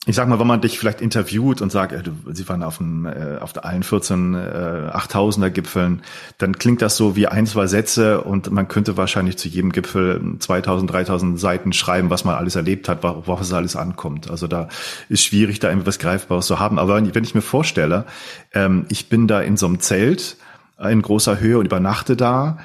[0.06, 3.06] ich sag mal, wenn man dich vielleicht interviewt und sagt, äh, sie waren auf, dem,
[3.06, 4.38] äh, auf der allen 14 äh,
[4.94, 6.02] 8000er Gipfeln,
[6.38, 10.38] dann klingt das so wie ein, zwei Sätze und man könnte wahrscheinlich zu jedem Gipfel
[10.40, 14.32] 2000, 3000 Seiten schreiben, was man alles erlebt hat, worauf es alles ankommt.
[14.32, 14.70] Also da
[15.10, 16.80] ist schwierig, da irgendwas Greifbares zu haben.
[16.80, 18.06] Aber wenn ich mir vorstelle,
[18.54, 20.38] ähm, ich bin da in so einem Zelt
[20.80, 22.58] in großer Höhe und übernachte da,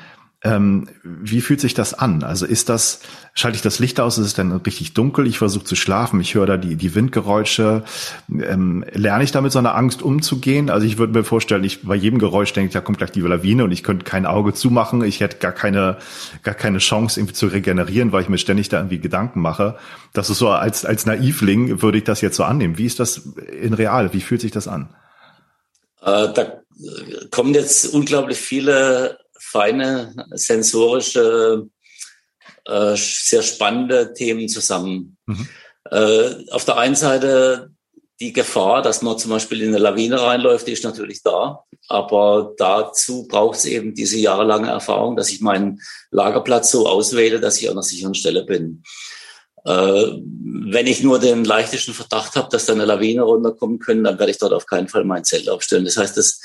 [0.44, 2.22] ähm, wie fühlt sich das an?
[2.22, 3.00] Also ist das,
[3.32, 6.34] schalte ich das Licht aus, ist es dann richtig dunkel, ich versuche zu schlafen, ich
[6.34, 7.82] höre da die, die Windgeräusche.
[8.28, 10.68] Ähm, lerne ich da mit so einer Angst umzugehen?
[10.68, 13.22] Also ich würde mir vorstellen, ich bei jedem Geräusch denke ich, da kommt gleich die
[13.22, 15.96] Lawine und ich könnte kein Auge zumachen, ich hätte gar keine,
[16.42, 19.76] gar keine Chance, irgendwie zu regenerieren, weil ich mir ständig da irgendwie Gedanken mache.
[20.12, 22.76] Das ist so, als, als Naivling würde ich das jetzt so annehmen.
[22.76, 23.30] Wie ist das
[23.62, 24.12] in real?
[24.12, 24.90] Wie fühlt sich das an?
[26.02, 26.63] Äh, da
[27.30, 31.68] kommen jetzt unglaublich viele feine, sensorische,
[32.66, 35.16] äh, sehr spannende Themen zusammen.
[35.26, 35.48] Mhm.
[35.90, 37.70] Äh, auf der einen Seite
[38.20, 41.64] die Gefahr, dass man zum Beispiel in eine Lawine reinläuft, die ist natürlich da.
[41.88, 47.60] Aber dazu braucht es eben diese jahrelange Erfahrung, dass ich meinen Lagerplatz so auswähle, dass
[47.60, 48.82] ich an einer sicheren Stelle bin.
[49.64, 50.20] Äh,
[50.66, 54.30] wenn ich nur den leichtesten Verdacht habe, dass da eine Lawine runterkommen können, dann werde
[54.30, 55.84] ich dort auf keinen Fall mein Zelt aufstellen.
[55.84, 56.40] Das heißt, das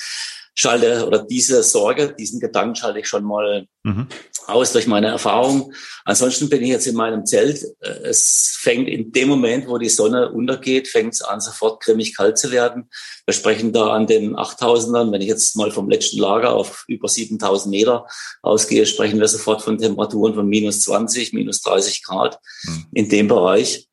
[0.55, 4.08] schalte oder diese Sorge, diesen Gedanken schalte ich schon mal mhm.
[4.50, 5.74] Aus durch meine Erfahrung.
[6.06, 7.66] Ansonsten bin ich jetzt in meinem Zelt.
[7.82, 12.38] Es fängt in dem Moment, wo die Sonne untergeht, fängt es an, sofort grimmig kalt
[12.38, 12.90] zu werden.
[13.26, 15.12] Wir sprechen da an den 8000ern.
[15.12, 18.06] Wenn ich jetzt mal vom letzten Lager auf über 7000 Meter
[18.42, 22.86] ausgehe, sprechen wir sofort von Temperaturen von minus 20, minus 30 Grad mhm.
[22.94, 23.88] in dem Bereich.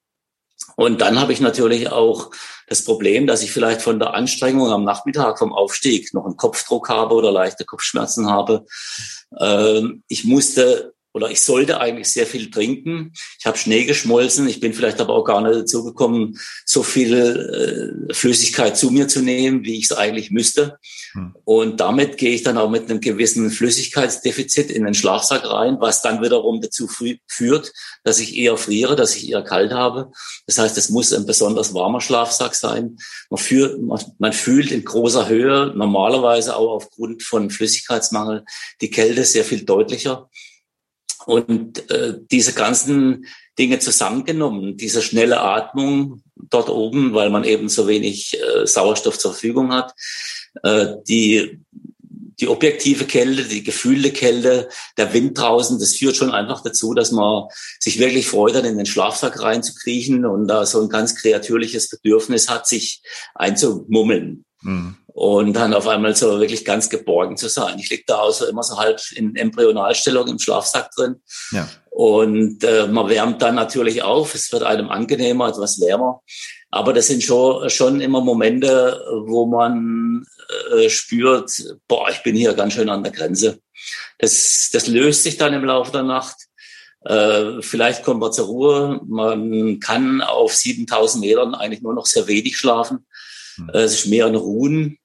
[0.76, 2.30] Und dann habe ich natürlich auch
[2.66, 6.88] das Problem, dass ich vielleicht von der Anstrengung am Nachmittag vom Aufstieg noch einen Kopfdruck
[6.88, 8.66] habe oder leichte Kopfschmerzen habe.
[9.38, 13.14] Ähm, ich musste oder ich sollte eigentlich sehr viel trinken.
[13.38, 14.46] Ich habe Schnee geschmolzen.
[14.48, 19.08] Ich bin vielleicht aber auch gar nicht dazu gekommen, so viel äh, Flüssigkeit zu mir
[19.08, 20.78] zu nehmen, wie ich es eigentlich müsste.
[21.12, 21.34] Hm.
[21.44, 26.02] Und damit gehe ich dann auch mit einem gewissen Flüssigkeitsdefizit in den Schlafsack rein, was
[26.02, 27.72] dann wiederum dazu führt,
[28.04, 30.10] dass ich eher friere, dass ich eher kalt habe.
[30.46, 32.98] Das heißt, es muss ein besonders warmer Schlafsack sein.
[33.30, 33.78] Man, fühlt,
[34.18, 38.44] man fühlt in großer Höhe normalerweise auch aufgrund von Flüssigkeitsmangel
[38.82, 40.28] die Kälte sehr viel deutlicher.
[41.26, 43.26] Und äh, diese ganzen
[43.58, 49.32] Dinge zusammengenommen, diese schnelle Atmung dort oben, weil man eben so wenig äh, Sauerstoff zur
[49.32, 49.92] Verfügung hat,
[50.62, 51.60] äh, die
[52.38, 57.10] die objektive Kälte, die gefühlte Kälte, der Wind draußen, das führt schon einfach dazu, dass
[57.10, 57.44] man
[57.80, 62.48] sich wirklich freut, dann in den Schlafsack reinzukriechen und da so ein ganz kreatürliches Bedürfnis
[62.48, 63.02] hat, sich
[63.34, 64.44] einzumummeln.
[64.66, 67.78] Mhm und dann auf einmal so wirklich ganz geborgen zu sein.
[67.78, 71.22] Ich liege da also immer so halb in Embryonalstellung im Schlafsack drin.
[71.52, 71.66] Ja.
[71.88, 76.20] Und äh, man wärmt dann natürlich auf, es wird einem angenehmer, etwas wärmer.
[76.70, 80.26] Aber das sind schon, schon immer Momente, wo man
[80.76, 81.50] äh, spürt,
[81.88, 83.60] boah, ich bin hier ganz schön an der Grenze.
[84.18, 86.36] Das, das löst sich dann im Laufe der Nacht.
[87.06, 89.00] Äh, vielleicht kommt man zur Ruhe.
[89.06, 93.06] Man kann auf 7000 Metern eigentlich nur noch sehr wenig schlafen.
[93.56, 93.70] Hm.
[93.72, 94.98] Äh, ist mehr ein Ruhen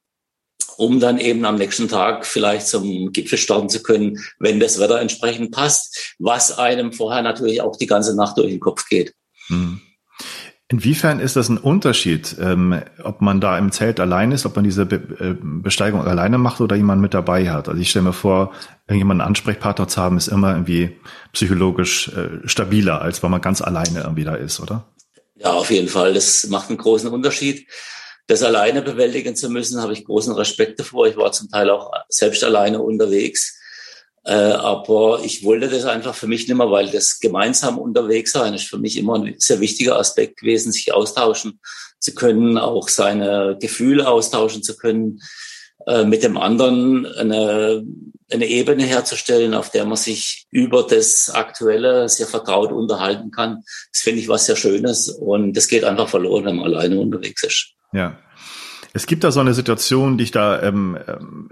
[0.78, 5.00] um dann eben am nächsten Tag vielleicht zum Gipfel starten zu können, wenn das Wetter
[5.00, 9.14] entsprechend passt, was einem vorher natürlich auch die ganze Nacht durch den Kopf geht.
[9.48, 9.82] Hm.
[10.70, 14.64] Inwiefern ist das ein Unterschied, ähm, ob man da im Zelt allein ist, ob man
[14.64, 17.68] diese Be äh, Besteigung alleine macht oder jemand mit dabei hat?
[17.68, 18.54] Also ich stelle mir vor,
[18.88, 20.98] irgendjemanden Ansprechpartner zu haben, ist immer irgendwie
[21.34, 24.86] psychologisch äh, stabiler, als wenn man ganz alleine irgendwie da ist, oder?
[25.36, 26.14] Ja, auf jeden Fall.
[26.14, 27.68] Das macht einen großen Unterschied.
[28.28, 31.08] Das alleine bewältigen zu müssen, habe ich großen Respekt davor.
[31.08, 33.58] Ich war zum Teil auch selbst alleine unterwegs.
[34.24, 38.54] Äh, aber ich wollte das einfach für mich nicht mehr, weil das gemeinsam unterwegs sein
[38.54, 41.60] ist für mich immer ein sehr wichtiger Aspekt gewesen, sich austauschen
[42.00, 45.22] zu können, auch seine Gefühle austauschen zu können,
[45.88, 47.84] äh, mit dem anderen eine,
[48.32, 53.64] eine Ebene herzustellen, auf der man sich über das Aktuelle sehr vertraut unterhalten kann.
[53.92, 57.44] Das finde ich was sehr Schönes und das geht einfach verloren, wenn man alleine unterwegs
[57.44, 57.74] ist.
[57.94, 58.14] Ja.
[58.94, 61.50] Es gibt da so eine Situation, die ich da ähm, ähm,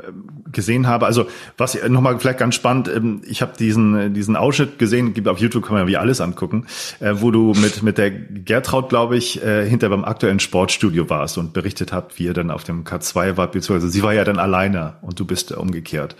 [0.51, 1.05] gesehen habe.
[1.05, 5.39] Also was nochmal vielleicht ganz spannend, ähm, ich habe diesen diesen Ausschnitt gesehen, gibt auf
[5.39, 6.65] YouTube kann man ja wie alles angucken,
[6.99, 11.37] äh, wo du mit mit der Gertraud, glaube ich, äh, hinter beim aktuellen Sportstudio warst
[11.37, 14.37] und berichtet habt, wie ihr dann auf dem K2 wart, beziehungsweise sie war ja dann
[14.37, 16.17] alleine und du bist umgekehrt.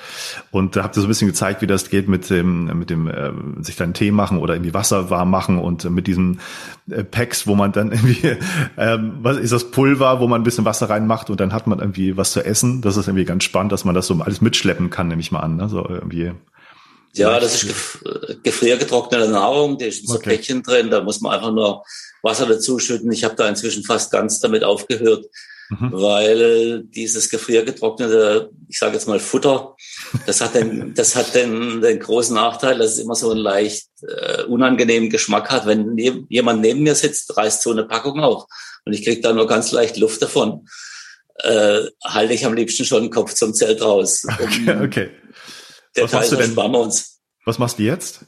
[0.52, 3.08] Und da habt ihr so ein bisschen gezeigt, wie das geht mit dem mit dem
[3.08, 6.40] äh, sich dann Tee machen oder irgendwie Wasser warm machen und mit diesen
[6.90, 8.38] äh, Packs, wo man dann irgendwie
[8.78, 11.68] ähm, was ist das Pulver, wo man ein bisschen Wasser rein macht und dann hat
[11.68, 12.82] man irgendwie was zu essen.
[12.82, 15.42] Das ist irgendwie ganz spannend, dass man das so alles mitschleppen kann, nehme ich mal
[15.42, 15.58] an.
[15.58, 15.68] Ne?
[15.68, 16.32] So irgendwie.
[17.14, 18.04] Ja, das ist gef
[18.44, 20.30] gefriergetrocknete Nahrung, die ist in so okay.
[20.30, 21.84] Päckchen drin, da muss man einfach nur
[22.22, 23.12] Wasser dazuschütten.
[23.12, 25.26] Ich habe da inzwischen fast ganz damit aufgehört,
[25.70, 25.90] mhm.
[25.92, 29.76] weil dieses gefriergetrocknete, ich sage jetzt mal Futter,
[30.28, 33.90] das hat den, das hat den, den großen Nachteil, dass es immer so einen leicht
[34.08, 35.66] äh, unangenehmen Geschmack hat.
[35.66, 38.46] Wenn ne jemand neben mir sitzt, reißt so eine Packung auf
[38.86, 40.68] und ich kriege da nur ganz leicht Luft davon
[41.44, 44.26] äh, halte ich am liebsten schon den Kopf zum Zelt raus.
[44.40, 45.10] Um okay, okay.
[45.96, 46.52] Was machst du denn?
[46.52, 47.20] Sparen wir uns.
[47.46, 48.26] Was machst du jetzt?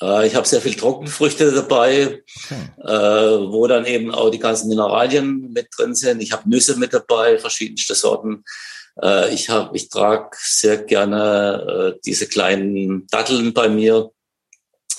[0.00, 2.70] Äh, ich habe sehr viel Trockenfrüchte dabei, okay.
[2.84, 6.22] äh, wo dann eben auch die ganzen Mineralien mit drin sind.
[6.22, 8.44] Ich habe Nüsse mit dabei, verschiedenste Sorten.
[9.02, 14.10] Äh, ich habe, ich trage sehr gerne äh, diese kleinen Datteln bei mir,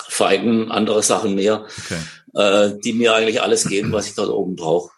[0.08, 1.98] Feigen, andere Sachen mehr, okay.
[2.34, 4.91] Äh, die mir eigentlich alles geben, was ich dort oben brauche.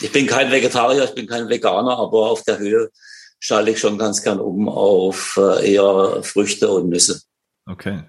[0.00, 2.90] Ich bin kein Vegetarier, ich bin kein Veganer, aber auf der Höhe
[3.38, 7.20] schalte ich schon ganz gern um auf äh, eher Früchte und Nüsse.
[7.66, 8.02] Okay.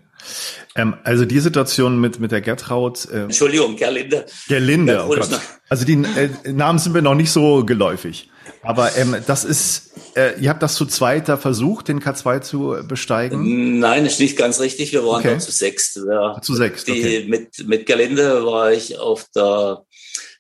[0.76, 3.08] Ähm, also die Situation mit, mit der Gertraud.
[3.12, 4.26] Äh, Entschuldigung, Gerlinde.
[4.48, 5.40] Gerlinde, oh Gott.
[5.70, 8.30] Also die äh, Namen sind mir noch nicht so geläufig.
[8.64, 12.76] Aber ähm, das ist, äh, ihr habt das zu zweit da versucht, den K2 zu
[12.88, 13.80] besteigen?
[13.80, 14.92] Nein, ist nicht ganz richtig.
[14.94, 15.34] Wir waren okay.
[15.34, 16.00] da zu sechst.
[16.08, 17.26] Ja, zu sechst, okay.
[17.28, 19.84] mit, mit Gerlinde war ich auf der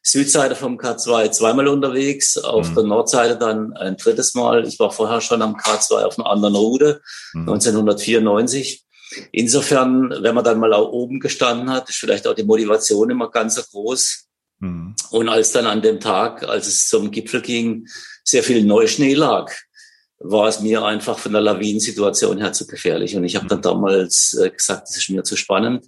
[0.03, 2.75] Südseite vom K2 zweimal unterwegs, auf mhm.
[2.75, 4.67] der Nordseite dann ein drittes Mal.
[4.67, 7.01] Ich war vorher schon am K2 auf einer anderen Route,
[7.33, 7.49] mhm.
[7.49, 8.83] 1994.
[9.31, 13.29] Insofern, wenn man dann mal auch oben gestanden hat, ist vielleicht auch die Motivation immer
[13.29, 14.25] ganz so groß.
[14.59, 14.95] Mhm.
[15.11, 17.87] Und als dann an dem Tag, als es zum Gipfel ging,
[18.23, 19.51] sehr viel Neuschnee lag,
[20.23, 23.15] war es mir einfach von der Lawinensituation her zu gefährlich.
[23.15, 25.87] Und ich habe dann damals äh, gesagt, das ist mir zu spannend.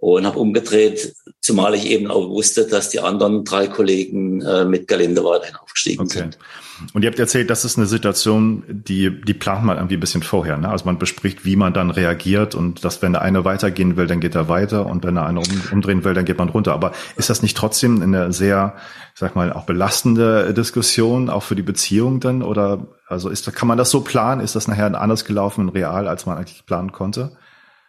[0.00, 4.86] Und habe umgedreht, zumal ich eben auch wusste, dass die anderen drei Kollegen äh, mit
[4.86, 6.18] Galinde weiterhin aufgestiegen okay.
[6.18, 6.38] sind.
[6.92, 10.22] Und ihr habt erzählt, das ist eine Situation, die, die plant man irgendwie ein bisschen
[10.22, 10.56] vorher.
[10.58, 10.68] Ne?
[10.68, 14.20] Also man bespricht, wie man dann reagiert und dass, wenn der eine weitergehen will, dann
[14.20, 16.74] geht er weiter und wenn der eine um, umdrehen will, dann geht man runter.
[16.74, 18.76] Aber ist das nicht trotzdem eine sehr,
[19.14, 22.42] sag mal, auch belastende Diskussion, auch für die Beziehung dann?
[22.42, 24.40] Oder also ist, kann man das so planen?
[24.40, 27.32] Ist das nachher anders gelaufen in real, als man eigentlich planen konnte?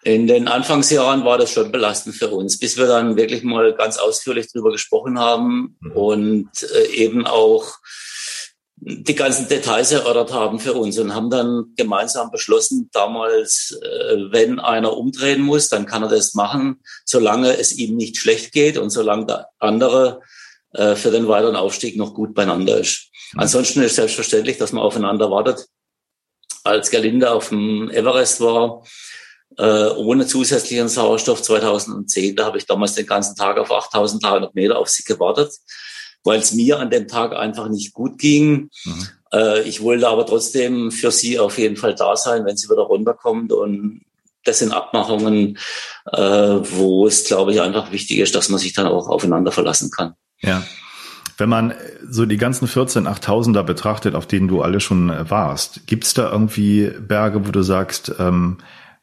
[0.03, 3.97] In den Anfangsjahren war das schon belastend für uns, bis wir dann wirklich mal ganz
[3.97, 5.91] ausführlich drüber gesprochen haben mhm.
[5.91, 7.73] und äh, eben auch
[8.81, 14.59] die ganzen Details erörtert haben für uns und haben dann gemeinsam beschlossen, damals, äh, wenn
[14.59, 18.91] einer umdrehen muss, dann kann er das machen, solange es ihm nicht schlecht geht und
[18.91, 20.21] solange der andere
[20.71, 23.09] äh, für den weiteren Aufstieg noch gut beieinander ist.
[23.33, 23.41] Mhm.
[23.41, 25.65] Ansonsten ist selbstverständlich, dass man aufeinander wartet.
[26.63, 28.83] Als Gerlinde auf dem Everest war,
[29.57, 32.35] äh, ohne zusätzlichen Sauerstoff 2010.
[32.35, 35.51] Da habe ich damals den ganzen Tag auf 8300 Meter auf sie gewartet,
[36.23, 38.69] weil es mir an dem Tag einfach nicht gut ging.
[38.85, 39.07] Mhm.
[39.33, 42.83] Äh, ich wollte aber trotzdem für sie auf jeden Fall da sein, wenn sie wieder
[42.83, 43.51] runterkommt.
[43.51, 44.01] Und
[44.45, 45.57] das sind Abmachungen,
[46.11, 49.91] äh, wo es, glaube ich, einfach wichtig ist, dass man sich dann auch aufeinander verlassen
[49.91, 50.13] kann.
[50.41, 50.63] Ja.
[51.37, 51.73] Wenn man
[52.09, 56.29] so die ganzen 14 8000er betrachtet, auf denen du alle schon warst, gibt es da
[56.29, 58.57] irgendwie Berge, wo du sagst, ähm,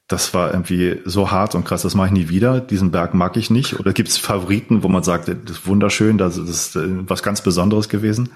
[0.09, 2.61] das war irgendwie so hart und krass, das mache ich nie wieder.
[2.61, 3.81] Diesen Berg mag ich nicht.
[3.81, 7.43] Oder gibt es Favoriten, wo man sagt, das ist wunderschön, das ist äh, was ganz
[7.43, 8.31] Besonderes gewesen?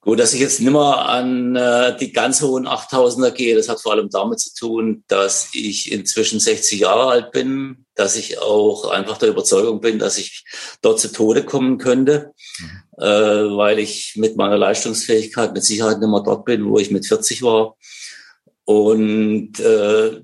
[0.00, 3.92] Gut, dass ich jetzt nimmer an äh, die ganz hohen 8000er gehe, das hat vor
[3.92, 9.18] allem damit zu tun, dass ich inzwischen 60 Jahre alt bin, dass ich auch einfach
[9.18, 10.44] der Überzeugung bin, dass ich
[10.82, 13.04] dort zu Tode kommen könnte, mhm.
[13.04, 17.06] äh, weil ich mit meiner Leistungsfähigkeit mit Sicherheit nicht mehr dort bin, wo ich mit
[17.06, 17.76] 40 war.
[18.64, 20.20] Und äh,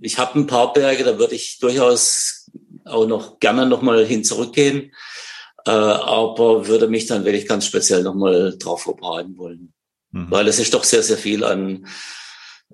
[0.00, 2.46] ich habe ein paar Berge, da würde ich durchaus
[2.84, 4.92] auch noch gerne nochmal hin zurückgehen,
[5.66, 9.72] äh, aber würde mich dann wirklich ganz speziell nochmal drauf vorbereiten wollen.
[10.12, 10.30] Mhm.
[10.30, 11.86] Weil es ist doch sehr, sehr viel an,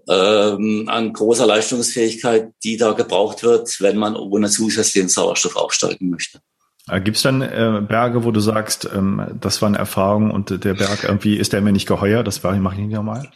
[0.09, 6.41] ähm, an großer Leistungsfähigkeit, die da gebraucht wird, wenn man ohne zusätzlichen Sauerstoff aufsteigen möchte.
[6.89, 10.65] Äh, Gibt es dann äh, Berge, wo du sagst, ähm, das war eine Erfahrung und
[10.65, 13.31] der Berg irgendwie ist der mir nicht geheuer, das mache ich nicht nochmal?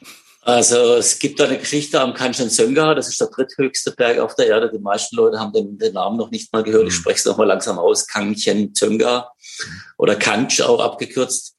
[0.49, 4.47] Also es gibt da eine Geschichte am Kanchenjunga, das ist der dritthöchste Berg auf der
[4.47, 4.71] Erde.
[4.73, 6.89] Die meisten Leute haben den, den Namen noch nicht mal gehört.
[6.89, 7.01] Ich mhm.
[7.01, 8.07] spreche es noch mal langsam aus.
[8.07, 9.31] Kanchenjunga
[9.99, 11.55] oder Kanch auch abgekürzt.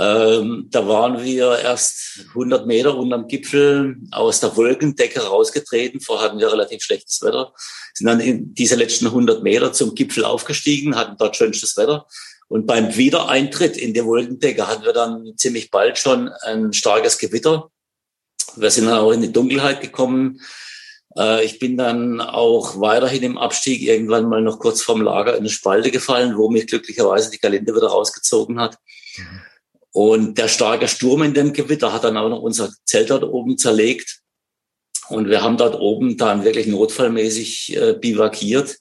[0.00, 6.00] Ähm, da waren wir erst 100 Meter unterm Gipfel aus der Wolkendecke rausgetreten.
[6.00, 7.52] Vorher hatten wir relativ schlechtes Wetter.
[7.94, 12.08] Sind dann in diese letzten 100 Meter zum Gipfel aufgestiegen, hatten dort schönstes Wetter.
[12.48, 17.70] Und beim Wiedereintritt in die Wolkendecke hatten wir dann ziemlich bald schon ein starkes Gewitter
[18.56, 20.40] wir sind dann auch in die Dunkelheit gekommen.
[21.16, 25.40] Äh, ich bin dann auch weiterhin im Abstieg irgendwann mal noch kurz vorm Lager in
[25.40, 28.78] eine Spalte gefallen, wo mich glücklicherweise die Kalender wieder rausgezogen hat.
[29.92, 33.58] Und der starke Sturm in dem Gewitter hat dann auch noch unser Zelt dort oben
[33.58, 34.20] zerlegt.
[35.08, 38.78] Und wir haben dort oben dann wirklich notfallmäßig äh, bivakiert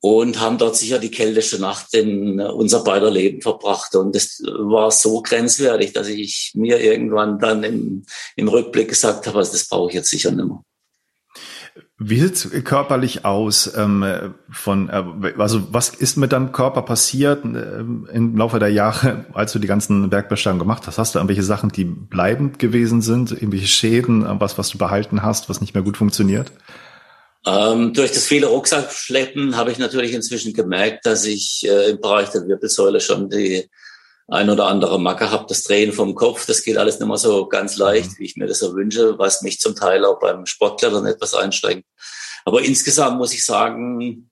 [0.00, 3.94] und haben dort sicher die kälteste Nacht in unser beider Leben verbracht.
[3.94, 9.38] Und das war so grenzwertig, dass ich mir irgendwann dann im, im Rückblick gesagt habe,
[9.38, 10.62] also das brauche ich jetzt sicher nicht mehr.
[11.98, 13.74] Wie sieht's körperlich aus?
[13.74, 19.24] Ähm, von, äh, also was ist mit deinem Körper passiert äh, im Laufe der Jahre,
[19.32, 20.98] als du die ganzen Bergbesteigung gemacht hast?
[20.98, 25.48] Hast du irgendwelche Sachen, die bleibend gewesen sind, irgendwelche Schäden, was, was du behalten hast,
[25.48, 26.52] was nicht mehr gut funktioniert?
[27.46, 32.30] Ähm, durch das viele Rucksackschleppen habe ich natürlich inzwischen gemerkt, dass ich äh, im Bereich
[32.30, 33.70] der Wirbelsäule schon die
[34.28, 35.46] ein oder andere Macke habe.
[35.48, 38.14] Das Drehen vom Kopf, das geht alles nicht mehr so ganz leicht, mhm.
[38.18, 41.86] wie ich mir das so wünsche, was mich zum Teil auch beim Sportklettern etwas einschränkt.
[42.44, 44.28] Aber insgesamt muss ich sagen,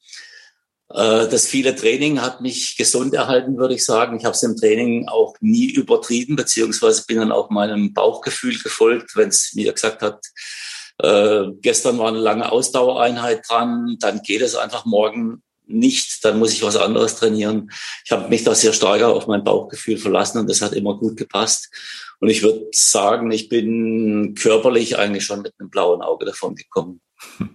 [0.90, 4.18] äh, das viele Training hat mich gesund erhalten, würde ich sagen.
[4.18, 9.14] Ich habe es im Training auch nie übertrieben, beziehungsweise bin dann auch meinem Bauchgefühl gefolgt,
[9.14, 10.20] wenn es mir gesagt hat,
[10.98, 16.52] äh, gestern war eine lange Ausdauereinheit dran, dann geht es einfach morgen nicht, dann muss
[16.52, 17.70] ich was anderes trainieren.
[18.04, 21.16] Ich habe mich da sehr stark auf mein Bauchgefühl verlassen und das hat immer gut
[21.16, 21.70] gepasst.
[22.20, 27.00] Und ich würde sagen, ich bin körperlich eigentlich schon mit einem blauen Auge davon gekommen.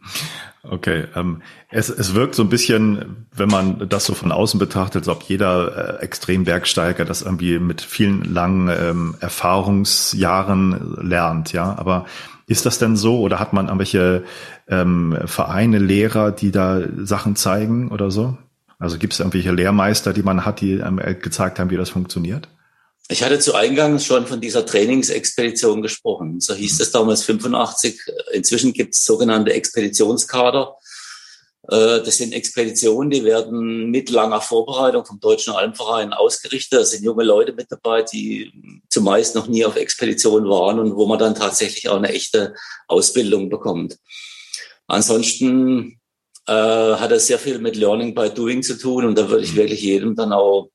[0.61, 5.03] Okay, ähm, es, es wirkt so ein bisschen, wenn man das so von außen betrachtet,
[5.03, 11.75] als ob jeder äh, Extrembergsteiger das irgendwie mit vielen langen ähm, Erfahrungsjahren lernt, ja.
[11.77, 12.05] Aber
[12.49, 14.23] ist das denn so oder hat man irgendwelche
[14.67, 18.37] ähm, Vereine, Lehrer, die da Sachen zeigen oder so?
[18.79, 22.47] Also gibt es irgendwelche Lehrmeister, die man hat, die einem gezeigt haben, wie das funktioniert?
[23.07, 26.39] Ich hatte zu Eingangs schon von dieser Trainingsexpedition gesprochen.
[26.39, 26.81] So hieß mhm.
[26.81, 27.99] es damals 85.
[28.33, 30.75] Inzwischen gibt es sogenannte Expeditionskader.
[31.69, 36.79] Äh, das sind Expeditionen, die werden mit langer Vorbereitung vom Deutschen Almverein ausgerichtet.
[36.79, 38.51] Da sind junge Leute mit dabei, die
[38.89, 42.55] zumeist noch nie auf Expeditionen waren und wo man dann tatsächlich auch eine echte
[42.87, 43.97] Ausbildung bekommt.
[44.87, 45.99] Ansonsten
[46.47, 49.55] äh, hat es sehr viel mit Learning by Doing zu tun und da würde ich
[49.55, 50.69] wirklich jedem dann auch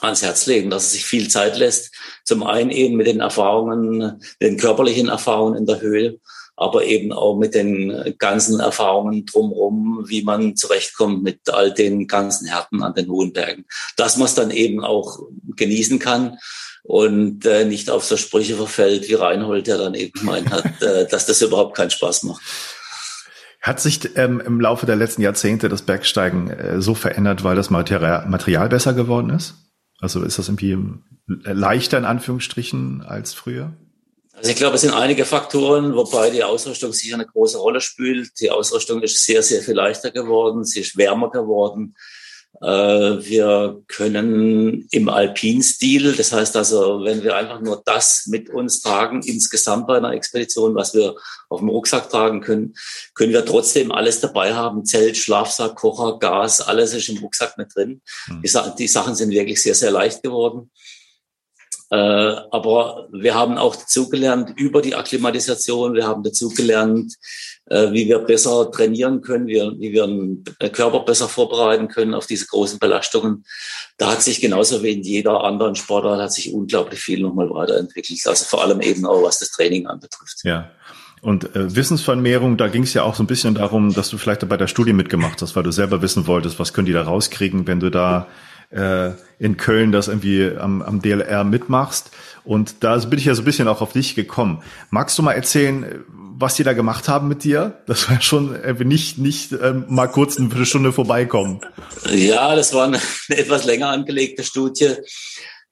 [0.00, 1.92] ans Herz legen, dass er sich viel Zeit lässt.
[2.24, 6.20] Zum einen eben mit den Erfahrungen, den körperlichen Erfahrungen in der Höhe,
[6.60, 12.46] aber eben auch mit den ganzen Erfahrungen drumherum, wie man zurechtkommt mit all den ganzen
[12.48, 13.64] Härten an den hohen Bergen.
[13.96, 15.20] Dass man es dann eben auch
[15.56, 16.36] genießen kann
[16.82, 21.08] und äh, nicht auf so Sprüche verfällt wie Reinhold, der dann eben gemeint hat, äh,
[21.08, 22.42] dass das überhaupt keinen Spaß macht.
[23.62, 27.70] Hat sich ähm, im Laufe der letzten Jahrzehnte das Bergsteigen äh, so verändert, weil das
[27.70, 29.54] Material, Material besser geworden ist?
[29.98, 30.76] Also ist das irgendwie
[31.26, 33.72] leichter in Anführungsstrichen als früher?
[34.40, 38.40] Also ich glaube, es sind einige Faktoren, wobei die Ausrüstung sicher eine große Rolle spielt.
[38.40, 41.94] Die Ausrüstung ist sehr, sehr viel leichter geworden, sie ist wärmer geworden.
[42.62, 48.80] Äh, wir können im Alpinstil, das heißt also, wenn wir einfach nur das mit uns
[48.80, 51.16] tragen, insgesamt bei einer Expedition, was wir
[51.50, 52.74] auf dem Rucksack tragen können,
[53.14, 54.86] können wir trotzdem alles dabei haben.
[54.86, 58.00] Zelt, Schlafsack, Kocher, Gas, alles ist im Rucksack mit drin.
[58.28, 58.42] Mhm.
[58.42, 60.70] Die, die Sachen sind wirklich sehr, sehr leicht geworden.
[61.90, 67.14] Äh, aber wir haben auch dazugelernt über die Akklimatisation, wir haben dazugelernt,
[67.66, 72.26] äh, wie wir besser trainieren können, wie, wie wir den Körper besser vorbereiten können auf
[72.26, 73.44] diese großen Belastungen.
[73.96, 78.20] Da hat sich genauso wie in jeder anderen Sportart hat sich unglaublich viel nochmal weiterentwickelt.
[78.24, 80.40] Also vor allem eben auch was das Training anbetrifft.
[80.44, 80.70] Ja.
[81.22, 84.48] Und äh, Wissensvermehrung, da ging es ja auch so ein bisschen darum, dass du vielleicht
[84.48, 87.66] bei der Studie mitgemacht hast, weil du selber wissen wolltest, was können die da rauskriegen,
[87.66, 88.28] wenn du da
[88.70, 92.10] äh, in Köln das irgendwie am, am DLR mitmachst.
[92.44, 94.62] Und da bin ich ja so ein bisschen auch auf dich gekommen.
[94.90, 97.82] Magst du mal erzählen, was die da gemacht haben mit dir?
[97.86, 101.60] Das war schon nicht, nicht ähm, mal kurz eine Viertelstunde vorbeikommen.
[102.10, 102.98] Ja, das war eine,
[103.28, 104.94] eine etwas länger angelegte Studie.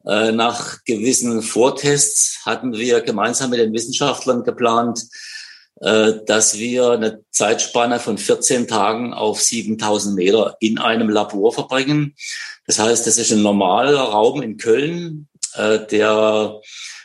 [0.07, 5.01] Äh, nach gewissen Vortests hatten wir gemeinsam mit den Wissenschaftlern geplant,
[5.81, 12.15] äh, dass wir eine Zeitspanne von 14 Tagen auf 7000 Meter in einem Labor verbringen.
[12.69, 16.61] Das heißt, das ist ein normaler Raum in Köln, äh, der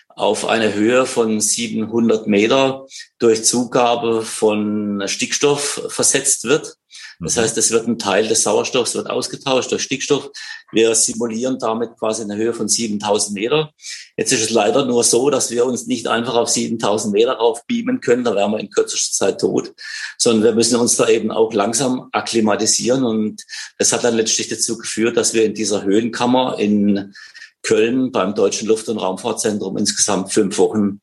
[0.09, 2.85] auf eine Höhe von 700 Meter
[3.17, 6.75] durch Zugabe von Stickstoff versetzt wird.
[7.23, 10.29] Das heißt, es wird ein Teil des Sauerstoffs wird ausgetauscht durch Stickstoff.
[10.71, 13.71] Wir simulieren damit quasi eine Höhe von 7000 Meter.
[14.17, 18.01] Jetzt ist es leider nur so, dass wir uns nicht einfach auf 7000 Meter raufbeamen
[18.01, 19.73] können, da wären wir in kürzester Zeit tot,
[20.17, 23.03] sondern wir müssen uns da eben auch langsam akklimatisieren.
[23.03, 23.43] Und
[23.77, 27.13] das hat dann letztlich dazu geführt, dass wir in dieser Höhenkammer in
[27.61, 30.99] Köln beim Deutschen Luft- und Raumfahrtzentrum insgesamt fünf Wochen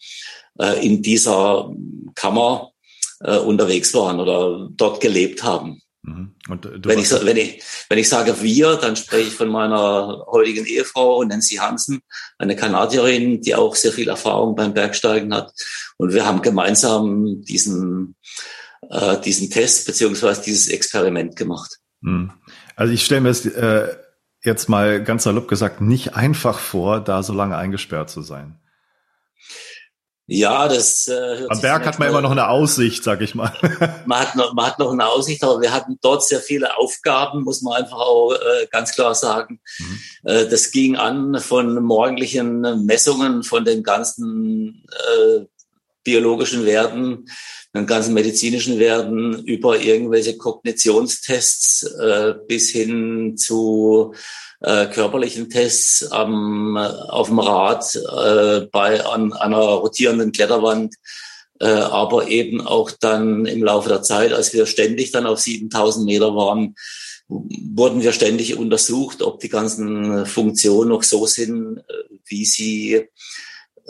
[0.58, 1.72] äh, in dieser
[2.14, 2.72] Kammer
[3.20, 5.80] äh, unterwegs waren oder dort gelebt haben.
[6.03, 6.34] Mhm.
[6.48, 10.64] Äh, wenn, ich, wenn, ich, wenn ich sage wir, dann spreche ich von meiner heutigen
[10.64, 12.01] Ehefrau Nancy Hansen,
[12.38, 15.53] eine Kanadierin, die auch sehr viel Erfahrung beim Bergsteigen hat.
[15.98, 18.16] Und wir haben gemeinsam diesen,
[18.88, 21.78] äh, diesen Test beziehungsweise dieses Experiment gemacht.
[22.01, 22.32] Mhm.
[22.76, 23.94] Also ich stelle mir es äh,
[24.42, 28.59] jetzt mal ganz salopp gesagt nicht einfach vor, da so lange eingesperrt zu sein.
[30.32, 33.52] Ja, das äh, Am Berg hat man immer noch eine Aussicht, sag ich mal.
[34.06, 37.42] man, hat noch, man hat noch eine Aussicht, aber wir hatten dort sehr viele Aufgaben,
[37.42, 39.60] muss man einfach auch äh, ganz klar sagen.
[39.80, 39.98] Mhm.
[40.22, 45.46] Äh, das ging an von morgendlichen Messungen von den ganzen äh,
[46.05, 47.26] biologischen Werten,
[47.74, 54.14] den ganzen medizinischen Werten über irgendwelche Kognitionstests äh, bis hin zu
[54.61, 60.94] äh, körperlichen Tests am, auf dem Rad äh, bei an, einer rotierenden Kletterwand,
[61.61, 66.05] äh, aber eben auch dann im Laufe der Zeit, als wir ständig dann auf 7000
[66.05, 66.74] Meter waren,
[67.28, 71.82] wurden wir ständig untersucht, ob die ganzen Funktionen noch so sind, äh,
[72.26, 73.09] wie sie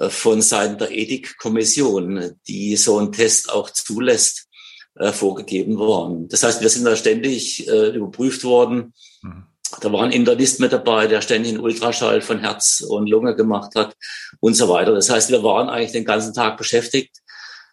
[0.08, 4.48] von Seiten der Ethikkommission, die so einen Test auch zulässt,
[4.96, 6.28] äh, vorgegeben worden.
[6.28, 8.92] Das heißt, wir sind da ständig äh, überprüft worden.
[9.22, 9.44] Mhm.
[9.80, 13.76] Da war ein Internist mit dabei, der ständig einen Ultraschall von Herz und Lunge gemacht
[13.76, 13.94] hat
[14.40, 14.92] und so weiter.
[14.92, 17.18] Das heißt, wir waren eigentlich den ganzen Tag beschäftigt.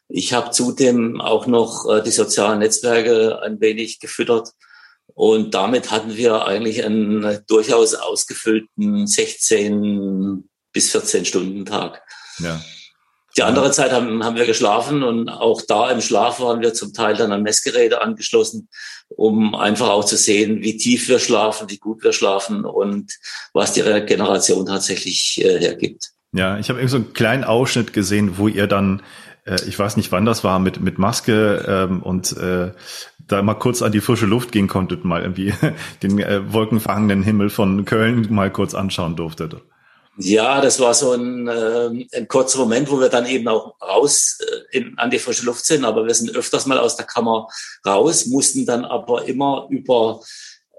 [0.08, 4.52] Ich habe zudem auch noch äh, die sozialen Netzwerke ein wenig gefüttert.
[5.14, 12.04] Und damit hatten wir eigentlich einen durchaus ausgefüllten 16 bis 14 Stunden Tag.
[12.40, 12.62] Ja.
[13.38, 16.92] Die andere Zeit haben, haben wir geschlafen und auch da im Schlaf waren wir zum
[16.92, 18.68] Teil dann an Messgeräte angeschlossen,
[19.10, 23.14] um einfach auch zu sehen, wie tief wir schlafen, wie gut wir schlafen und
[23.54, 26.14] was die Regeneration tatsächlich äh, hergibt.
[26.34, 29.04] Ja, ich habe irgendwie so einen kleinen Ausschnitt gesehen, wo ihr dann,
[29.46, 32.72] äh, ich weiß nicht wann das war, mit, mit Maske ähm, und äh,
[33.20, 35.54] da mal kurz an die frische Luft gehen konntet, mal irgendwie
[36.02, 39.58] den äh, wolkenverhangenen Himmel von Köln mal kurz anschauen durftet.
[40.20, 44.39] Ja, das war so ein, äh, ein kurzer Moment, wo wir dann eben auch raus
[44.41, 45.86] äh, in, an die frische Luft sind.
[45.86, 47.47] Aber wir sind öfters mal aus der Kammer
[47.86, 50.22] raus, mussten dann aber immer über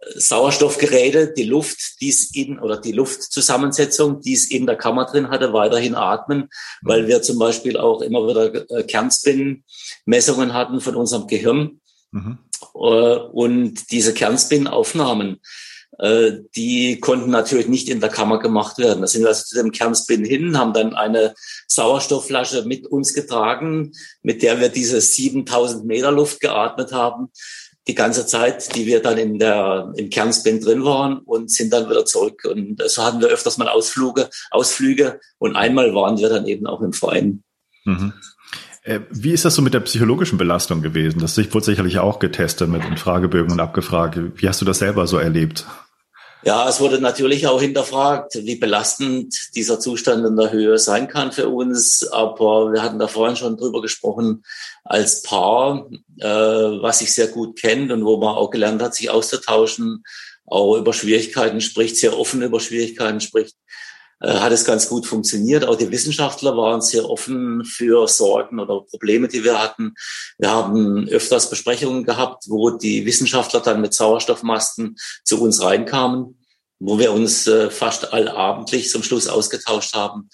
[0.00, 5.04] äh, Sauerstoffgeräte, die Luft, die es in, oder die Luftzusammensetzung, die es in der Kammer
[5.04, 6.48] drin hatte, weiterhin atmen,
[6.82, 11.80] weil wir zum Beispiel auch immer wieder äh, Kernspin-Messungen hatten von unserem Gehirn.
[12.10, 12.38] Mhm.
[12.74, 15.40] Äh, und diese Kernspin-Aufnahmen,
[16.00, 19.00] die konnten natürlich nicht in der Kammer gemacht werden.
[19.00, 21.34] Da sind wir also zu dem Kernspin hin, haben dann eine
[21.66, 23.92] Sauerstoffflasche mit uns getragen,
[24.22, 27.30] mit der wir diese 7000 Meter Luft geatmet haben,
[27.88, 31.90] die ganze Zeit, die wir dann in der, im Kernspin drin waren und sind dann
[31.90, 32.44] wieder zurück.
[32.44, 36.82] Und so hatten wir öfters mal Ausflüge, Ausflüge und einmal waren wir dann eben auch
[36.82, 37.42] im Verein.
[37.84, 38.12] Mhm.
[38.82, 41.18] Äh, wie ist das so mit der psychologischen Belastung gewesen?
[41.20, 44.18] Das wurde sicherlich auch getestet mit Fragebögen und abgefragt.
[44.36, 45.66] Wie hast du das selber so erlebt?
[46.44, 51.32] Ja, es wurde natürlich auch hinterfragt, wie belastend dieser Zustand in der Höhe sein kann
[51.32, 52.06] für uns.
[52.12, 54.44] Aber wir hatten da vorhin schon drüber gesprochen,
[54.84, 59.10] als Paar, äh, was sich sehr gut kennt und wo man auch gelernt hat, sich
[59.10, 60.04] auszutauschen,
[60.46, 63.56] auch über Schwierigkeiten spricht, sehr offen über Schwierigkeiten spricht,
[64.20, 65.64] hat es ganz gut funktioniert.
[65.64, 69.94] Auch die Wissenschaftler waren sehr offen für Sorgen oder Probleme, die wir hatten.
[70.38, 76.40] Wir haben öfters Besprechungen gehabt, wo die Wissenschaftler dann mit Sauerstoffmasken zu uns reinkamen,
[76.80, 80.28] wo wir uns äh, fast allabendlich zum Schluss ausgetauscht haben.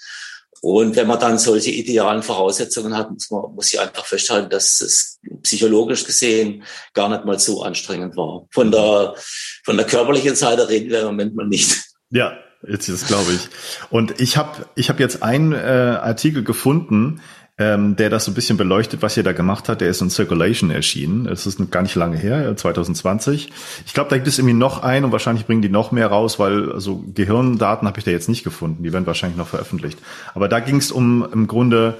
[0.62, 4.80] Und wenn man dann solche idealen Voraussetzungen hat, muss man muss ich einfach festhalten, dass
[4.80, 6.62] es psychologisch gesehen
[6.95, 8.47] gar nicht mal so anstrengend war.
[8.51, 9.14] Von der,
[9.62, 11.85] von der körperlichen Seite reden wir im Moment mal nicht.
[12.09, 13.49] Ja, Jetzt, das glaube ich.
[13.91, 17.21] Und ich habe ich hab jetzt einen äh, Artikel gefunden,
[17.57, 19.81] ähm, der das so ein bisschen beleuchtet, was ihr da gemacht hat.
[19.81, 21.25] Der ist in Circulation erschienen.
[21.25, 23.53] Das ist gar nicht lange her, 2020.
[23.87, 26.39] Ich glaube, da gibt es irgendwie noch einen und wahrscheinlich bringen die noch mehr raus,
[26.39, 28.83] weil also Gehirndaten habe ich da jetzt nicht gefunden.
[28.83, 29.99] Die werden wahrscheinlich noch veröffentlicht.
[30.35, 31.95] Aber da ging es um im Grunde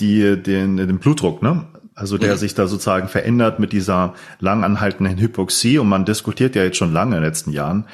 [0.00, 1.64] die, den, den Blutdruck, ne?
[1.94, 2.38] Also der mhm.
[2.38, 5.78] sich da sozusagen verändert mit dieser lang anhaltenden Hypoxie.
[5.78, 7.86] Und man diskutiert ja jetzt schon lange in den letzten Jahren,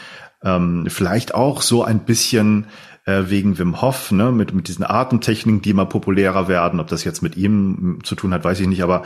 [0.43, 2.66] ähm, vielleicht auch so ein bisschen
[3.05, 6.78] äh, wegen Wim Hof, ne, mit, mit diesen Atemtechniken, die immer populärer werden.
[6.78, 9.03] Ob das jetzt mit ihm zu tun hat, weiß ich nicht, aber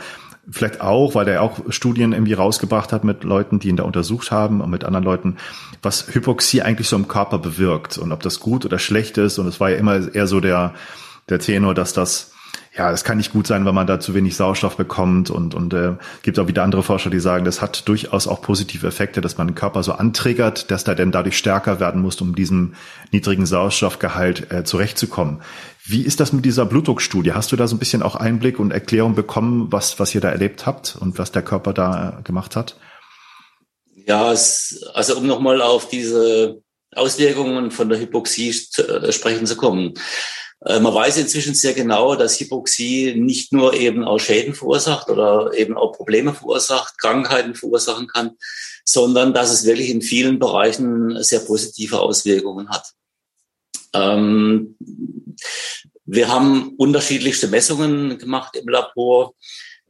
[0.49, 4.31] vielleicht auch, weil er auch Studien irgendwie rausgebracht hat mit Leuten, die ihn da untersucht
[4.31, 5.37] haben und mit anderen Leuten,
[5.81, 9.39] was Hypoxie eigentlich so im Körper bewirkt und ob das gut oder schlecht ist.
[9.39, 10.73] Und es war ja immer eher so der,
[11.29, 12.32] der Tenor, dass das
[12.75, 15.73] ja, es kann nicht gut sein, wenn man da zu wenig Sauerstoff bekommt und und
[15.73, 15.93] äh,
[16.23, 19.47] gibt auch wieder andere Forscher, die sagen, das hat durchaus auch positive Effekte, dass man
[19.47, 22.73] den Körper so antriggert, dass der denn dadurch stärker werden muss, um diesem
[23.11, 25.41] niedrigen Sauerstoffgehalt äh, zurechtzukommen.
[25.85, 27.33] Wie ist das mit dieser Blutdruckstudie?
[27.33, 30.29] Hast du da so ein bisschen auch Einblick und Erklärung bekommen, was was ihr da
[30.29, 32.75] erlebt habt und was der Körper da gemacht hat?
[34.07, 36.61] Ja, es, also um nochmal auf diese
[36.95, 39.93] Auswirkungen von der Hypoxie äh, sprechen zu kommen.
[40.65, 45.51] Äh, man weiß inzwischen sehr genau, dass Hypoxie nicht nur eben auch Schäden verursacht oder
[45.55, 48.31] eben auch Probleme verursacht, Krankheiten verursachen kann,
[48.85, 52.93] sondern dass es wirklich in vielen Bereichen sehr positive Auswirkungen hat.
[53.93, 54.75] Ähm,
[56.05, 59.33] wir haben unterschiedlichste Messungen gemacht im Labor.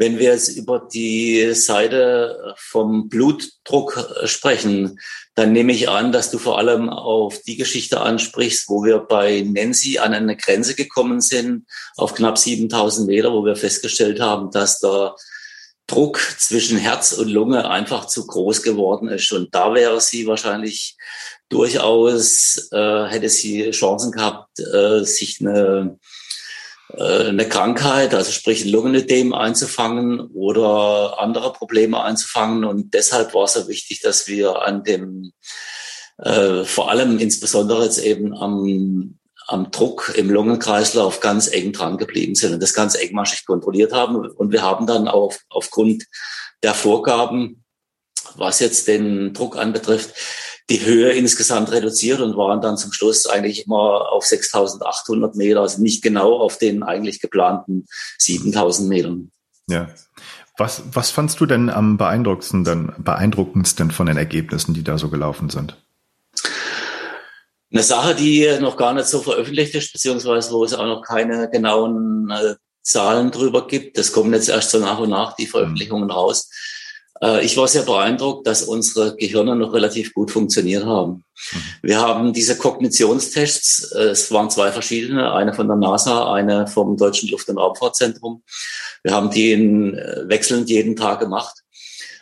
[0.03, 4.99] Wenn wir jetzt über die Seite vom Blutdruck sprechen,
[5.33, 9.45] dann nehme ich an, dass du vor allem auf die Geschichte ansprichst, wo wir bei
[9.47, 14.81] Nancy an eine Grenze gekommen sind, auf knapp 7000 Meter, wo wir festgestellt haben, dass
[14.81, 15.15] der
[15.87, 19.31] Druck zwischen Herz und Lunge einfach zu groß geworden ist.
[19.31, 20.97] Und da wäre sie wahrscheinlich
[21.47, 25.97] durchaus, äh, hätte sie Chancen gehabt, äh, sich eine
[26.99, 32.63] eine Krankheit, also sprich Lungenödem einzufangen oder andere Probleme einzufangen.
[32.65, 35.33] Und deshalb war es so wichtig, dass wir an dem,
[36.19, 39.17] äh, vor allem insbesondere jetzt eben am,
[39.47, 44.15] am Druck im Lungenkreislauf ganz eng dran geblieben sind und das ganz engmaschig kontrolliert haben.
[44.15, 46.05] Und wir haben dann auch aufgrund
[46.61, 47.63] der Vorgaben,
[48.35, 50.13] was jetzt den Druck anbetrifft,
[50.69, 55.81] die Höhe insgesamt reduziert und waren dann zum Schluss eigentlich immer auf 6.800 Meter, also
[55.81, 57.85] nicht genau auf den eigentlich geplanten
[58.19, 59.31] 7.000 Metern.
[59.67, 59.89] Ja.
[60.57, 65.49] Was, was fandst du denn am beeindruckendsten, beeindruckendsten von den Ergebnissen, die da so gelaufen
[65.49, 65.75] sind?
[67.71, 71.49] Eine Sache, die noch gar nicht so veröffentlicht ist, beziehungsweise wo es auch noch keine
[71.49, 72.53] genauen äh,
[72.83, 73.97] Zahlen drüber gibt.
[73.97, 76.51] Das kommen jetzt erst so nach und nach die Veröffentlichungen raus.
[77.21, 81.23] Äh, ich war sehr beeindruckt, dass unsere Gehirne noch relativ gut funktioniert haben.
[81.51, 81.57] Mhm.
[81.81, 86.97] Wir haben diese Kognitionstests, äh, es waren zwei verschiedene, eine von der NASA, eine vom
[86.97, 88.43] Deutschen Luft- und Raumfahrtzentrum.
[89.03, 91.59] Wir haben die in, äh, wechselnd jeden Tag gemacht.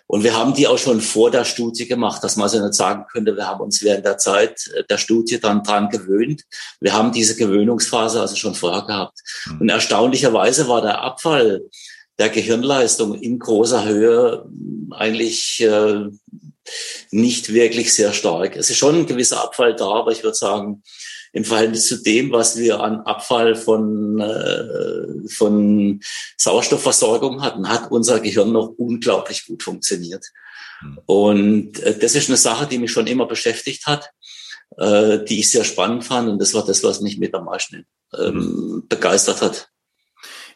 [0.07, 3.05] Und wir haben die auch schon vor der Studie gemacht, dass man also nicht sagen
[3.09, 6.41] könnte, wir haben uns während der Zeit der Studie dann dran gewöhnt.
[6.81, 9.19] Wir haben diese Gewöhnungsphase also schon vorher gehabt.
[9.45, 9.61] Mhm.
[9.61, 11.61] Und erstaunlicherweise war der Abfall
[12.21, 14.45] der Gehirnleistung in großer Höhe
[14.91, 16.05] eigentlich äh,
[17.09, 18.55] nicht wirklich sehr stark.
[18.55, 20.83] Es ist schon ein gewisser Abfall da, aber ich würde sagen,
[21.33, 25.99] im Verhältnis zu dem, was wir an Abfall von, äh, von
[26.37, 30.23] Sauerstoffversorgung hatten, hat unser Gehirn noch unglaublich gut funktioniert.
[30.81, 30.99] Hm.
[31.07, 34.11] Und äh, das ist eine Sache, die mich schon immer beschäftigt hat,
[34.77, 36.29] äh, die ich sehr spannend fand.
[36.29, 38.83] Und das war das, was mich mit am meisten ähm, hm.
[38.87, 39.70] begeistert hat.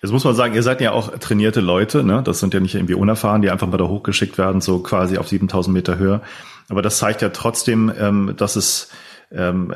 [0.05, 2.21] Jetzt muss man sagen, ihr seid ja auch trainierte Leute, ne?
[2.23, 5.27] Das sind ja nicht irgendwie unerfahren, die einfach mal da hochgeschickt werden, so quasi auf
[5.27, 6.21] 7000 Meter Höhe.
[6.69, 8.89] Aber das zeigt ja trotzdem, ähm, dass es
[9.31, 9.73] ähm,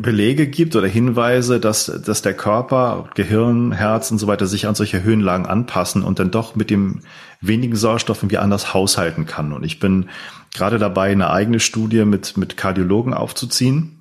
[0.00, 4.74] Belege gibt oder Hinweise, dass, dass der Körper, Gehirn, Herz und so weiter sich an
[4.74, 7.02] solche Höhenlagen anpassen und dann doch mit dem
[7.40, 9.52] wenigen Sauerstoff irgendwie anders haushalten kann.
[9.52, 10.08] Und ich bin
[10.56, 13.97] gerade dabei, eine eigene Studie mit, mit Kardiologen aufzuziehen,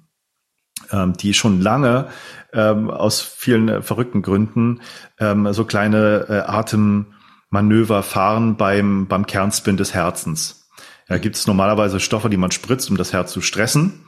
[1.14, 2.08] die schon lange
[2.54, 4.82] ähm, aus vielen äh, verrückten Gründen
[5.20, 10.70] ähm, so kleine äh, Atemmanöver fahren beim, beim Kernspin des Herzens.
[11.08, 14.07] Da gibt es normalerweise Stoffe, die man spritzt, um das Herz zu stressen.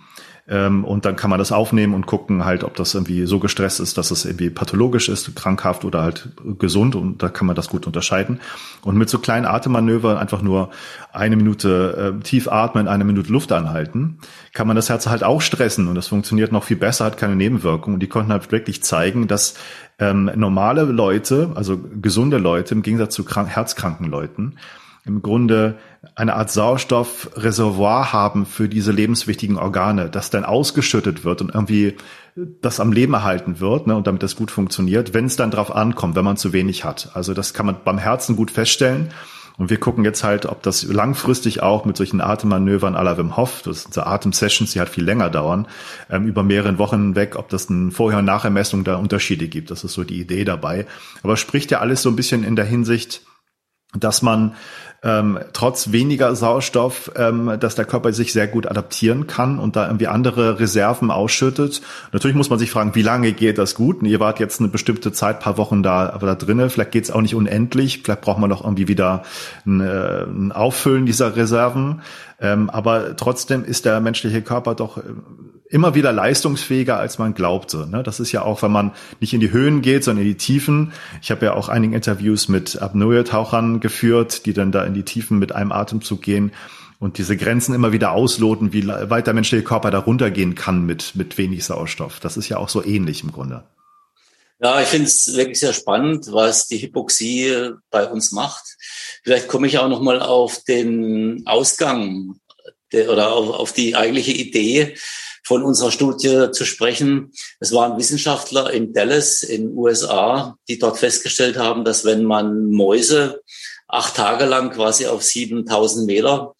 [0.49, 3.79] Ähm, und dann kann man das aufnehmen und gucken halt, ob das irgendwie so gestresst
[3.79, 6.95] ist, dass es irgendwie pathologisch ist, krankhaft oder halt gesund.
[6.95, 8.39] Und da kann man das gut unterscheiden.
[8.81, 10.71] Und mit so kleinen Atemmanövern einfach nur
[11.13, 14.17] eine Minute äh, tief atmen, eine Minute Luft anhalten,
[14.53, 15.87] kann man das Herz halt auch stressen.
[15.87, 17.95] Und das funktioniert noch viel besser, hat keine Nebenwirkungen.
[17.95, 19.53] Und die konnten halt wirklich zeigen, dass
[19.99, 24.55] ähm, normale Leute, also gesunde Leute im Gegensatz zu herzkranken Leuten,
[25.05, 25.77] im Grunde
[26.15, 31.97] eine Art Sauerstoffreservoir haben für diese lebenswichtigen Organe, das dann ausgeschüttet wird und irgendwie
[32.35, 35.75] das am Leben erhalten wird ne, und damit das gut funktioniert, wenn es dann drauf
[35.75, 37.11] ankommt, wenn man zu wenig hat.
[37.15, 39.09] Also das kann man beim Herzen gut feststellen.
[39.57, 43.61] Und wir gucken jetzt halt, ob das langfristig auch mit solchen Atemmanövern la Wim Hof,
[43.61, 45.67] das sind so Atemsessions, die halt viel länger dauern,
[46.09, 49.69] ähm, über mehrere Wochen weg, ob das ein Vorher- und Nachermessung da Unterschiede gibt.
[49.69, 50.87] Das ist so die Idee dabei.
[51.23, 53.23] Aber spricht ja alles so ein bisschen in der Hinsicht,
[53.93, 54.55] dass man
[55.01, 59.87] ähm, trotz weniger Sauerstoff, ähm, dass der Körper sich sehr gut adaptieren kann und da
[59.87, 61.81] irgendwie andere Reserven ausschüttet.
[62.11, 64.01] Natürlich muss man sich fragen, wie lange geht das gut?
[64.01, 66.69] Und ihr wart jetzt eine bestimmte Zeit, paar Wochen da, da drinnen.
[66.69, 68.01] Vielleicht geht es auch nicht unendlich.
[68.03, 69.23] Vielleicht braucht man noch irgendwie wieder
[69.65, 72.01] ein, äh, ein Auffüllen dieser Reserven.
[72.41, 75.01] Ähm, aber trotzdem ist der menschliche Körper doch äh,
[75.69, 77.87] immer wieder leistungsfähiger, als man glaubte.
[77.87, 78.03] Ne?
[78.03, 80.93] Das ist ja auch, wenn man nicht in die Höhen geht, sondern in die Tiefen.
[81.21, 85.37] Ich habe ja auch einige Interviews mit Apnoe-Tauchern geführt, die dann da in die Tiefen
[85.37, 86.51] mit einem Atemzug gehen
[86.99, 91.15] und diese Grenzen immer wieder ausloten, wie weit der menschliche Körper da runtergehen kann mit,
[91.15, 92.19] mit wenig Sauerstoff.
[92.19, 93.63] Das ist ja auch so ähnlich im Grunde.
[94.61, 98.75] Ja, ich finde es wirklich sehr spannend, was die Hypoxie bei uns macht.
[99.23, 102.39] Vielleicht komme ich auch noch mal auf den Ausgang
[102.91, 104.95] der, oder auf, auf die eigentliche Idee
[105.49, 107.31] von unserer Studie zu sprechen.
[107.59, 113.41] Es waren Wissenschaftler in Dallas in USA, die dort festgestellt haben, dass wenn man Mäuse
[113.87, 116.53] acht Tage lang quasi auf 7000 Meter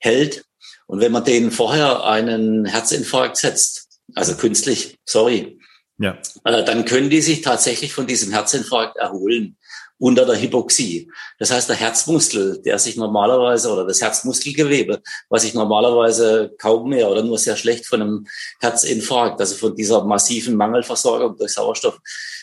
[0.00, 0.44] hält
[0.88, 3.86] und wenn man denen vorher einen Herzinfarkt setzt,
[4.16, 5.60] also künstlich, sorry,
[5.98, 6.18] ja.
[6.42, 9.56] Äh, dann können die sich tatsächlich von diesem Herzinfarkt erholen
[10.02, 11.08] unter der Hypoxie.
[11.38, 17.08] Das heißt, der Herzmuskel, der sich normalerweise oder das Herzmuskelgewebe, was sich normalerweise kaum mehr
[17.08, 18.26] oder nur sehr schlecht von einem
[18.60, 22.00] Herzinfarkt, also von dieser massiven Mangelversorgung durch Sauerstoff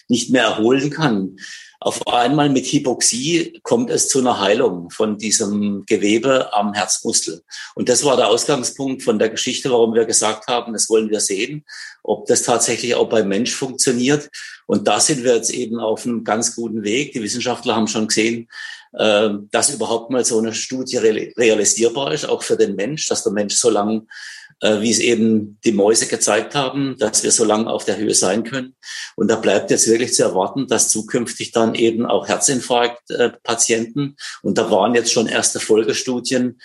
[0.08, 1.36] nicht mehr erholen kann,
[1.82, 7.42] auf einmal mit Hypoxie kommt es zu einer Heilung von diesem Gewebe am Herzmuskel.
[7.74, 11.22] Und das war der Ausgangspunkt von der Geschichte, warum wir gesagt haben, das wollen wir
[11.22, 11.64] sehen,
[12.04, 14.30] ob das tatsächlich auch beim Mensch funktioniert.
[14.66, 17.14] Und da sind wir jetzt eben auf einem ganz guten Weg.
[17.14, 18.50] Die Wissenschaftler haben schon gesehen,
[18.94, 23.32] äh, dass überhaupt mal so eine Studie realisierbar ist, auch für den Mensch, dass der
[23.32, 24.06] Mensch so lange
[24.62, 28.14] äh, wie es eben die Mäuse gezeigt haben, dass wir so lange auf der Höhe
[28.14, 28.76] sein können.
[29.16, 34.70] Und da bleibt jetzt wirklich zu erwarten, dass zukünftig dann eben auch Herzinfarktpatienten, und da
[34.70, 36.60] waren jetzt schon erste Folgestudien,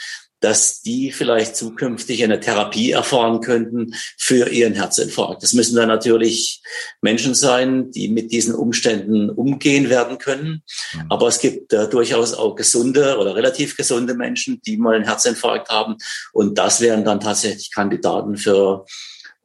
[0.45, 5.43] dass die vielleicht zukünftig eine Therapie erfahren könnten für ihren Herzinfarkt.
[5.43, 6.63] Das müssen dann natürlich
[7.01, 10.63] Menschen sein, die mit diesen Umständen umgehen werden können.
[10.93, 11.07] Mhm.
[11.09, 15.71] Aber es gibt äh, durchaus auch gesunde oder relativ gesunde Menschen, die mal einen Herzinfarkt
[15.71, 15.97] haben.
[16.35, 18.85] Und das wären dann tatsächlich Kandidaten für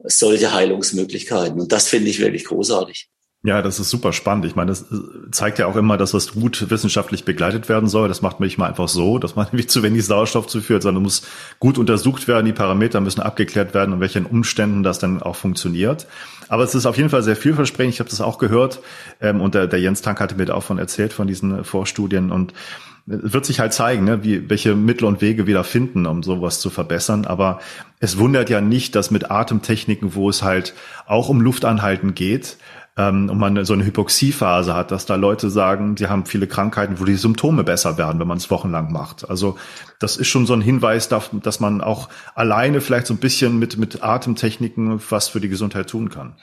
[0.04, 1.58] solche Heilungsmöglichkeiten.
[1.58, 3.08] Und das finde ich wirklich großartig.
[3.42, 4.44] Ja, das ist super spannend.
[4.44, 8.06] Ich meine, das äh, zeigt ja auch immer, dass das gut wissenschaftlich begleitet werden soll.
[8.06, 11.02] Das macht man nicht mal einfach so, dass man nicht zu wenig Sauerstoff zuführt, sondern
[11.02, 11.22] muss
[11.58, 12.44] gut untersucht werden.
[12.44, 16.06] Die Parameter müssen abgeklärt werden, in welchen Umständen das dann auch funktioniert.
[16.48, 17.94] Aber es ist auf jeden Fall sehr vielversprechend.
[17.94, 18.80] Ich habe das auch gehört.
[19.22, 22.30] Ähm, und der, der Jens Tank hatte mir da auch von erzählt, von diesen Vorstudien.
[22.30, 22.52] Und
[23.06, 26.22] es wird sich halt zeigen, ne, wie, welche Mittel und Wege wir da finden, um
[26.22, 27.24] sowas zu verbessern.
[27.24, 27.60] Aber
[28.00, 30.74] es wundert ja nicht, dass mit Atemtechniken, wo es halt
[31.06, 32.58] auch um Luftanhalten geht,
[33.00, 37.00] ähm, und man so eine Hypoxiephase hat, dass da Leute sagen, sie haben viele Krankheiten,
[37.00, 39.28] wo die Symptome besser werden, wenn man es wochenlang macht.
[39.28, 39.56] Also
[39.98, 43.78] das ist schon so ein Hinweis, dass man auch alleine vielleicht so ein bisschen mit,
[43.78, 46.36] mit Atemtechniken was für die Gesundheit tun kann.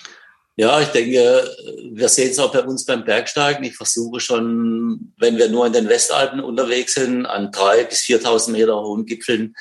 [0.55, 1.47] Ja, ich denke,
[1.91, 3.63] wir sehen es auch bei uns beim Bergsteigen.
[3.63, 8.51] Ich versuche schon, wenn wir nur in den Westalpen unterwegs sind, an drei bis 4.000
[8.51, 9.53] Meter hohen Gipfeln,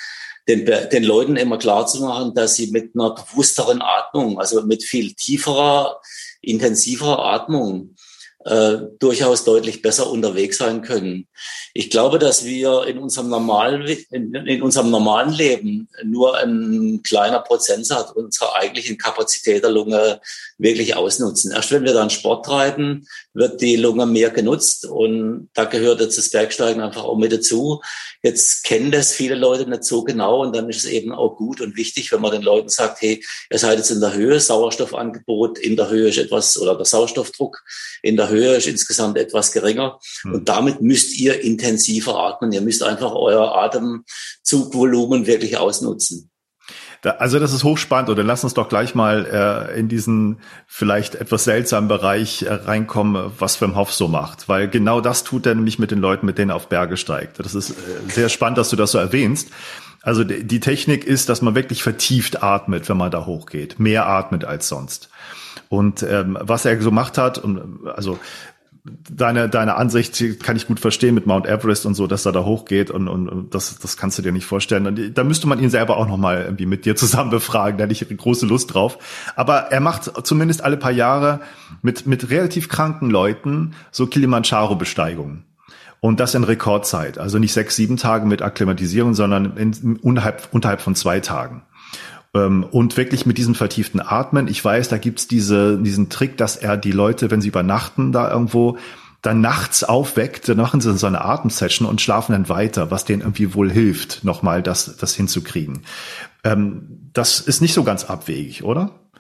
[0.49, 4.85] den, den Leuten immer klar zu machen, dass sie mit einer bewussteren Atmung, also mit
[4.85, 6.01] viel tieferer
[6.47, 7.96] intensiver Atmung
[8.47, 11.27] äh, durchaus deutlich besser unterwegs sein können.
[11.75, 17.41] Ich glaube, dass wir in unserem normalen, in, in, unserem normalen Leben nur ein kleiner
[17.41, 20.21] Prozentsatz unserer eigentlichen Kapazität der Lunge
[20.59, 21.51] wirklich ausnutzen.
[21.51, 26.17] Erst wenn wir dann Sport treiben, wird die Lunge mehr genutzt und da gehört jetzt
[26.17, 27.83] das Bergsteigen einfach auch mit dazu.
[28.23, 31.61] Jetzt kennen das viele Leute nicht so genau und dann ist es eben auch gut
[31.61, 35.59] und wichtig, wenn man den Leuten sagt, hey, ihr seid jetzt in der Höhe, Sauerstoffangebot
[35.59, 37.65] in der Höhe ist etwas oder der Sauerstoffdruck
[38.03, 40.35] in der Höhe ist insgesamt etwas geringer hm.
[40.35, 42.53] und damit müsst ihr intensiver atmen.
[42.53, 46.31] Ihr müsst einfach euer Atemzugvolumen wirklich ausnutzen.
[47.03, 51.15] Da, also das ist hochspannend oder lass uns doch gleich mal äh, in diesen vielleicht
[51.15, 55.55] etwas seltsamen Bereich äh, reinkommen, was Wim Hof so macht, weil genau das tut er
[55.55, 57.39] nämlich mit den Leuten, mit denen er auf Berge steigt.
[57.39, 57.75] Das ist äh,
[58.09, 59.51] sehr spannend, dass du das so erwähnst.
[60.03, 64.07] Also die, die Technik ist, dass man wirklich vertieft atmet, wenn man da hochgeht, mehr
[64.07, 65.09] atmet als sonst.
[65.69, 68.19] Und ähm, was er so gemacht hat, und also
[69.11, 72.45] deine, deine Ansicht kann ich gut verstehen mit Mount Everest und so, dass er da
[72.45, 75.13] hochgeht und, und, und das, das kannst du dir nicht vorstellen.
[75.15, 78.17] Da müsste man ihn selber auch nochmal irgendwie mit dir zusammen befragen, da hätte ich
[78.17, 78.99] große Lust drauf.
[79.35, 81.41] Aber er macht zumindest alle paar Jahre
[81.83, 85.45] mit, mit relativ kranken Leuten so Kilimanjaro-Besteigungen.
[86.01, 87.19] Und das in Rekordzeit.
[87.19, 91.63] Also nicht sechs, sieben Tage mit Akklimatisierung, sondern in, unterhalb, unterhalb von zwei Tagen.
[92.37, 94.49] Ähm, und wirklich mit diesem vertieften Atmen.
[94.49, 98.31] Ich weiß, da gibt's diese, diesen Trick, dass er die Leute, wenn sie übernachten, da
[98.31, 98.77] irgendwo
[99.23, 103.23] dann nachts aufweckt, dann machen sie so eine Atemsession und schlafen dann weiter, was denen
[103.23, 105.85] irgendwie wohl hilft, nochmal das, das hinzukriegen.
[106.45, 109.11] Ähm, das ist nicht so ganz abwegig, oder?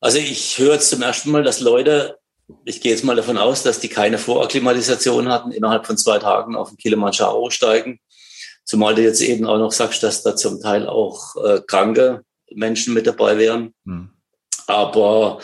[0.00, 2.18] Also ich höre zum ersten Mal, dass Leute,
[2.64, 6.56] ich gehe jetzt mal davon aus, dass die keine Vorakklimatisation hatten, innerhalb von zwei Tagen
[6.56, 8.00] auf den Kilimanjaro steigen
[8.68, 12.92] Zumal du jetzt eben auch noch sagst, dass da zum Teil auch äh, kranke Menschen
[12.92, 13.72] mit dabei wären.
[13.86, 14.10] Hm.
[14.66, 15.40] Aber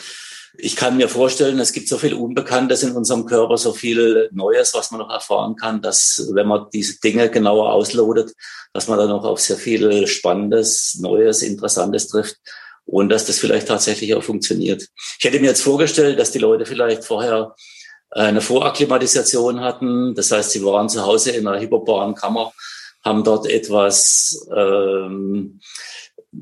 [0.59, 4.75] ich kann mir vorstellen, es gibt so viel Unbekanntes in unserem Körper, so viel Neues,
[4.75, 8.35] was man noch erfahren kann, dass wenn man diese Dinge genauer auslotet,
[8.75, 12.37] dass man dann auch auf sehr viel Spannendes, Neues, Interessantes trifft
[12.85, 14.87] und dass das vielleicht tatsächlich auch funktioniert.
[15.19, 17.55] Ich hätte mir jetzt vorgestellt, dass die Leute vielleicht vorher
[18.11, 20.15] eine Vorakklimatisation hatten.
[20.15, 22.53] Das heißt, sie waren zu Hause in einer hyperbaren Kammer
[23.05, 25.61] haben dort etwas, ähm,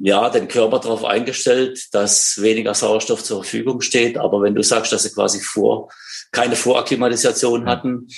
[0.01, 4.17] ja, den Körper darauf eingestellt, dass weniger Sauerstoff zur Verfügung steht.
[4.17, 5.91] Aber wenn du sagst, dass sie quasi vor,
[6.31, 8.09] keine Vorakklimatisation hatten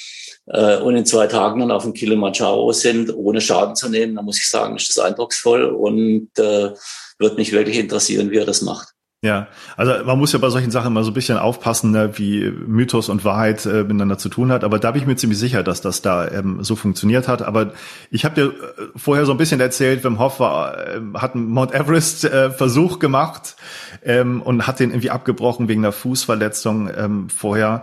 [0.46, 4.24] äh, und in zwei Tagen dann auf dem Kilimanjaro sind, ohne Schaden zu nehmen, dann
[4.24, 6.72] muss ich sagen, ist das eindrucksvoll und äh,
[7.18, 8.93] wird mich wirklich interessieren, wie er das macht.
[9.24, 9.46] Ja,
[9.78, 13.08] also man muss ja bei solchen Sachen immer so ein bisschen aufpassen, ne, wie Mythos
[13.08, 14.64] und Wahrheit äh, miteinander zu tun hat.
[14.64, 17.40] Aber da bin ich mir ziemlich sicher, dass das da ähm, so funktioniert hat.
[17.40, 17.72] Aber
[18.10, 18.52] ich habe dir äh,
[18.96, 22.98] vorher so ein bisschen erzählt, Wim Hof war, äh, hat einen Mount Everest äh, Versuch
[22.98, 23.56] gemacht
[24.04, 27.82] ähm, und hat den irgendwie abgebrochen wegen einer Fußverletzung ähm, vorher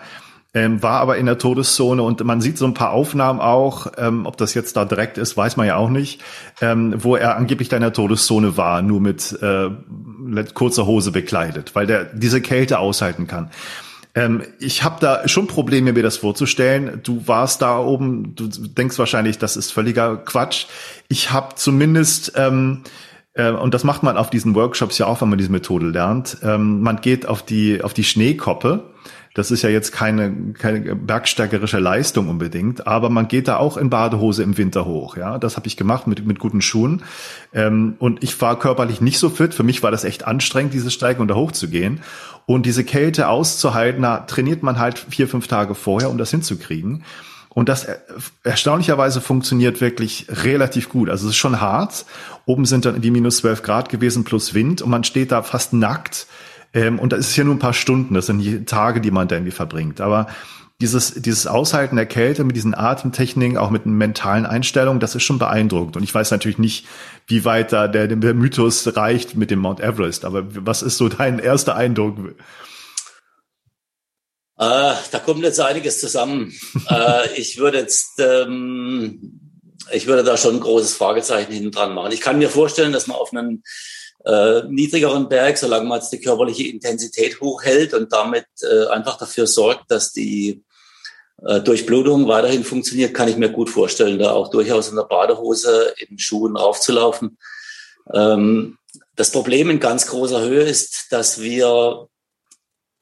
[0.54, 4.26] ähm, war aber in der Todeszone und man sieht so ein paar Aufnahmen auch, ähm,
[4.26, 6.22] ob das jetzt da direkt ist, weiß man ja auch nicht,
[6.60, 9.70] ähm, wo er angeblich da in der Todeszone war, nur mit äh,
[10.54, 13.49] kurzer Hose bekleidet, weil der diese Kälte aushalten kann.
[14.14, 16.99] Ähm, ich habe da schon Probleme, mir das vorzustellen.
[17.02, 20.66] Du warst da oben, du denkst wahrscheinlich, das ist völliger Quatsch.
[21.08, 22.82] Ich habe zumindest ähm,
[23.34, 26.38] äh, und das macht man auf diesen Workshops ja auch, wenn man diese Methode lernt.
[26.43, 28.84] Ähm, man geht auf die auf die Schneekoppe
[29.34, 33.90] das ist ja jetzt keine, keine bergsteigerische Leistung unbedingt, aber man geht da auch in
[33.90, 35.16] Badehose im Winter hoch.
[35.16, 37.04] Ja, das habe ich gemacht mit mit guten Schuhen.
[37.54, 39.54] Ähm, und ich war körperlich nicht so fit.
[39.54, 42.02] Für mich war das echt anstrengend, diese Steigung da hochzugehen.
[42.46, 47.04] Und diese Kälte auszuhalten, da trainiert man halt vier fünf Tage vorher, um das hinzukriegen.
[47.54, 47.88] Und das
[48.44, 51.10] erstaunlicherweise funktioniert wirklich relativ gut.
[51.10, 52.06] Also es ist schon hart.
[52.46, 55.74] Oben sind dann die minus zwölf Grad gewesen plus Wind und man steht da fast
[55.74, 56.28] nackt
[56.74, 59.28] Ähm, und das ist ja nur ein paar Stunden, das sind die Tage, die man
[59.28, 60.01] da irgendwie verbringt.
[60.01, 60.28] Aber
[60.82, 65.38] dieses, dieses Aushalten der Kälte mit diesen Atemtechniken, auch mit mentalen Einstellungen, das ist schon
[65.38, 65.95] beeindruckend.
[65.95, 66.88] Und ich weiß natürlich nicht,
[67.28, 70.26] wie weit da der, der Mythos reicht mit dem Mount Everest.
[70.26, 72.17] Aber was ist so dein erster Eindruck?
[74.57, 76.51] Äh, da kommt jetzt einiges zusammen.
[76.89, 79.39] äh, ich würde jetzt, ähm,
[79.91, 82.11] ich würde da schon ein großes Fragezeichen hinten dran machen.
[82.11, 83.61] Ich kann mir vorstellen, dass man auf einem
[84.26, 89.47] äh, niedrigeren Berg, solange man jetzt die körperliche Intensität hochhält und damit äh, einfach dafür
[89.47, 90.63] sorgt, dass die
[91.43, 95.93] äh, Durchblutung weiterhin funktioniert, kann ich mir gut vorstellen, da auch durchaus in der Badehose
[95.97, 97.38] in Schuhen raufzulaufen.
[98.13, 98.78] Ähm,
[99.15, 102.07] das Problem in ganz großer Höhe ist, dass wir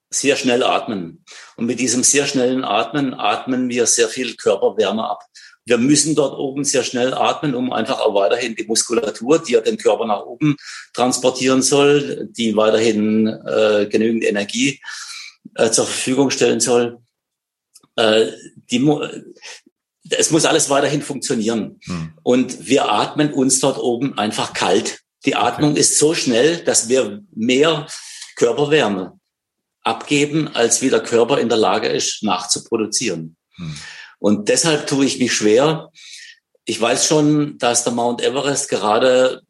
[0.10, 1.24] sehr schnell atmen.
[1.56, 5.24] Und mit diesem sehr schnellen Atmen atmen wir sehr viel Körperwärme ab.
[5.70, 9.62] Wir müssen dort oben sehr schnell atmen, um einfach auch weiterhin die Muskulatur, die ja
[9.62, 10.58] den Körper nach oben
[10.94, 14.82] transportieren soll, die weiterhin äh, genügend Energie
[15.56, 16.98] äh, zur Verfügung stellen soll,
[17.96, 18.32] äh,
[18.72, 18.86] die,
[20.10, 21.80] es muss alles weiterhin funktionieren.
[21.84, 22.14] Hm.
[22.24, 25.02] Und wir atmen uns dort oben einfach kalt.
[25.26, 25.82] Die Atmung okay.
[25.82, 27.88] ist so schnell, dass wir mehr
[28.36, 29.20] Körperwärme
[29.84, 33.36] abgeben, als wie der Körper in der Lage ist, nachzuproduzieren.
[33.56, 33.76] Hm.
[34.20, 35.92] Und deshalb tue ich mich schwer.
[36.66, 39.42] Ich weiß schon, dass der Mount Everest gerade,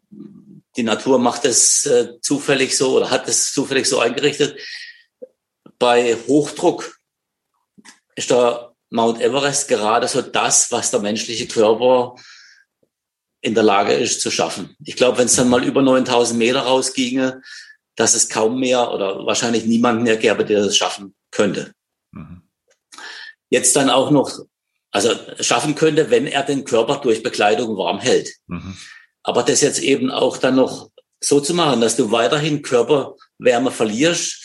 [0.78, 4.58] die Natur macht es äh, zufällig so oder hat es zufällig so eingerichtet.
[5.80, 6.98] Bei Hochdruck
[8.16, 12.16] ist der Mount Everest gerade so das, was der menschliche Körper
[13.42, 14.76] in der Lage ist zu schaffen.
[14.84, 17.42] Ich glaube, wenn es dann mal über 9000 Meter rausginge,
[17.96, 21.74] dass es kaum mehr oder wahrscheinlich niemand mehr gäbe, der das schaffen könnte.
[22.12, 22.44] Mhm.
[23.50, 24.40] Jetzt dann auch noch
[24.92, 28.32] also schaffen könnte, wenn er den Körper durch Bekleidung warm hält.
[28.48, 28.76] Mhm.
[29.24, 30.90] Aber das jetzt eben auch dann noch
[31.22, 34.44] so zu machen, dass du weiterhin Körperwärme verlierst,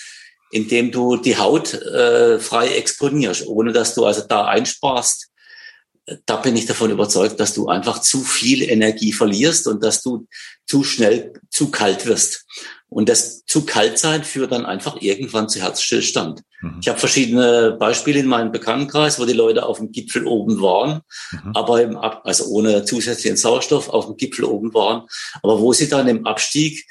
[0.51, 5.31] indem du die Haut äh, frei exponierst, ohne dass du also da einsparst.
[6.27, 10.27] Da bin ich davon überzeugt, dass du einfach zu viel Energie verlierst und dass du
[10.67, 12.45] zu schnell zu kalt wirst.
[12.89, 16.43] Und das zu kalt sein führt dann einfach irgendwann zu Herzstillstand.
[16.61, 16.79] Mhm.
[16.81, 21.01] Ich habe verschiedene Beispiele in meinem Bekanntenkreis, wo die Leute auf dem Gipfel oben waren,
[21.33, 21.53] mhm.
[21.55, 25.09] aber im Ab also ohne zusätzlichen Sauerstoff auf dem Gipfel oben waren,
[25.43, 26.87] aber wo sie dann im Abstieg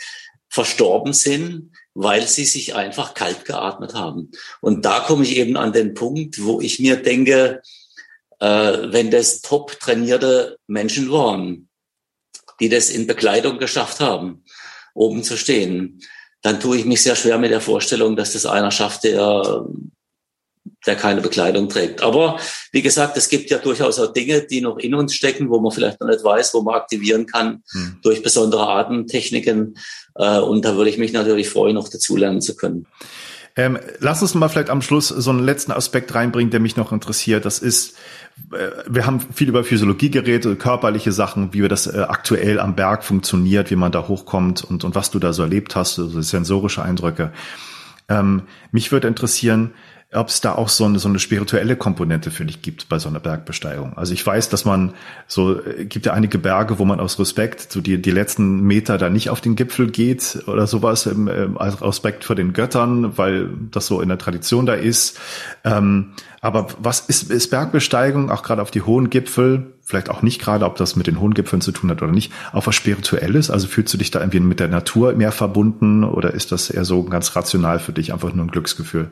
[0.50, 4.32] verstorben sind, weil sie sich einfach kalt geatmet haben.
[4.62, 7.62] Und da komme ich eben an den Punkt, wo ich mir denke,
[8.44, 11.70] wenn das top trainierte Menschen waren,
[12.60, 14.44] die das in Bekleidung geschafft haben,
[14.94, 16.02] oben zu stehen,
[16.42, 19.66] dann tue ich mich sehr schwer mit der Vorstellung, dass das einer schafft, der,
[20.86, 22.02] der keine Bekleidung trägt.
[22.02, 22.38] Aber
[22.74, 25.72] wie gesagt, es gibt ja durchaus auch Dinge, die noch in uns stecken, wo man
[25.72, 28.00] vielleicht noch nicht weiß, wo man aktivieren kann hm.
[28.04, 29.78] durch besondere Atemtechniken.
[30.16, 32.88] Äh, und da würde ich mich natürlich freuen, noch dazulernen zu können.
[33.56, 36.92] Ähm, lass uns mal vielleicht am Schluss so einen letzten Aspekt reinbringen, der mich noch
[36.92, 37.46] interessiert.
[37.46, 37.96] Das ist,
[38.52, 43.04] äh, wir haben viel über Physiologie geredet, körperliche Sachen, wie das äh, aktuell am Berg
[43.04, 46.82] funktioniert, wie man da hochkommt und, und was du da so erlebt hast, so sensorische
[46.82, 47.32] Eindrücke.
[48.10, 49.74] Ähm, mich würde interessieren,
[50.14, 53.10] ob es da auch so eine, so eine spirituelle Komponente für dich gibt bei so
[53.10, 53.98] einer Bergbesteigung.
[53.98, 54.94] Also ich weiß, dass man
[55.28, 58.98] so, äh, gibt ja einige Berge, wo man aus Respekt so die, die letzten Meter
[58.98, 63.18] da nicht auf den Gipfel geht oder sowas, im, im, als Respekt vor den Göttern,
[63.18, 65.20] weil das so in der Tradition da ist.
[65.64, 70.42] Ähm, aber was ist, ist Bergbesteigung, auch gerade auf die hohen Gipfel, vielleicht auch nicht
[70.42, 73.50] gerade, ob das mit den hohen Gipfeln zu tun hat oder nicht, auch was Spirituelles?
[73.50, 76.84] Also fühlst du dich da irgendwie mit der Natur mehr verbunden oder ist das eher
[76.84, 79.10] so ganz rational für dich, einfach nur ein Glücksgefühl?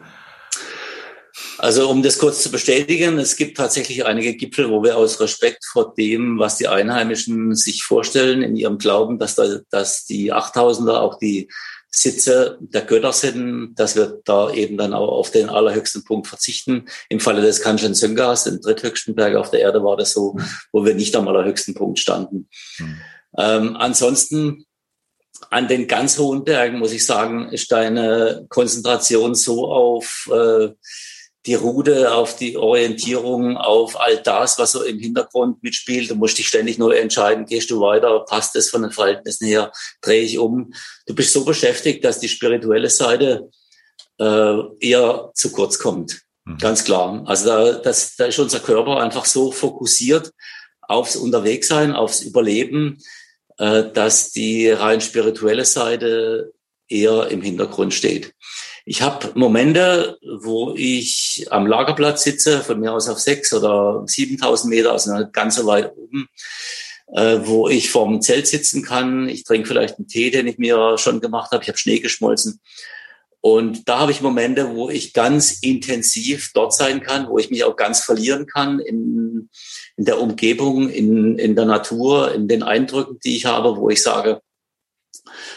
[1.61, 5.63] Also um das kurz zu bestätigen, es gibt tatsächlich einige Gipfel, wo wir aus Respekt
[5.63, 10.97] vor dem, was die Einheimischen sich vorstellen, in ihrem Glauben, dass, da, dass die 8000er
[10.97, 11.51] auch die
[11.91, 16.87] Sitze der Götter sind, dass wir da eben dann auch auf den allerhöchsten Punkt verzichten.
[17.09, 20.37] Im Falle des Kanchenjungas, dem dritthöchsten Berg auf der Erde, war das so,
[20.71, 22.49] wo wir nicht am allerhöchsten Punkt standen.
[22.79, 23.01] Mhm.
[23.37, 24.65] Ähm, ansonsten
[25.51, 30.69] an den ganz hohen Bergen, muss ich sagen, ist deine Konzentration so auf äh,
[31.45, 36.09] die Rude, auf die Orientierung, auf all das, was so im Hintergrund mitspielt.
[36.09, 39.71] Du musst dich ständig neu entscheiden, gehst du weiter, passt es von den Verhältnissen her,
[40.01, 40.73] drehe ich um.
[41.07, 43.49] Du bist so beschäftigt, dass die spirituelle Seite
[44.19, 46.21] äh, eher zu kurz kommt.
[46.45, 46.57] Mhm.
[46.59, 47.23] Ganz klar.
[47.25, 50.31] Also da, das, da ist unser Körper einfach so fokussiert
[50.81, 52.99] aufs Unterwegssein, aufs Überleben,
[53.57, 56.53] äh, dass die rein spirituelle Seite
[56.87, 58.33] eher im Hintergrund steht.
[58.85, 64.73] Ich habe Momente, wo ich am Lagerplatz sitze, von mir aus auf sechs oder siebentausend
[64.73, 66.27] Meter, also ganz so weit oben,
[67.13, 69.29] äh, wo ich vorm Zelt sitzen kann.
[69.29, 71.63] Ich trinke vielleicht einen Tee, den ich mir schon gemacht habe.
[71.63, 72.59] Ich habe Schnee geschmolzen.
[73.41, 77.63] Und da habe ich Momente, wo ich ganz intensiv dort sein kann, wo ich mich
[77.63, 79.49] auch ganz verlieren kann in,
[79.97, 84.03] in der Umgebung, in, in der Natur, in den Eindrücken, die ich habe, wo ich
[84.03, 84.41] sage,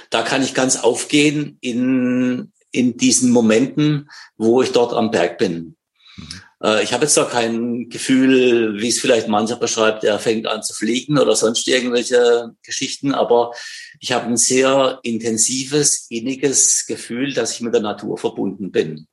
[0.08, 5.76] da kann ich ganz aufgehen in, in diesen Momenten, wo ich dort am Berg bin.
[6.16, 6.40] Mhm.
[6.62, 10.62] Äh, ich habe jetzt da kein Gefühl, wie es vielleicht mancher beschreibt, er fängt an
[10.62, 13.52] zu fliegen oder sonst irgendwelche Geschichten, aber
[14.00, 19.06] ich habe ein sehr intensives, inniges Gefühl, dass ich mit der Natur verbunden bin.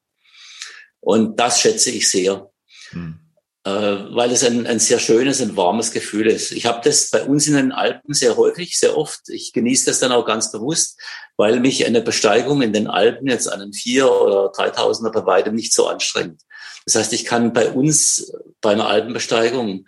[0.99, 2.49] Und das schätze ich sehr.
[2.91, 3.21] Hm
[3.63, 6.51] äh, weil es ein, ein sehr schönes und warmes Gefühl ist.
[6.51, 9.29] Ich habe das bei uns in den Alpen sehr häufig, sehr oft.
[9.29, 10.99] Ich genieße das dann auch ganz bewusst,
[11.41, 15.73] weil mich eine Besteigung in den Alpen jetzt einen vier oder dreitausender bei weitem nicht
[15.73, 16.39] so anstrengt.
[16.85, 18.31] Das heißt, ich kann bei uns
[18.61, 19.87] bei einer Alpenbesteigung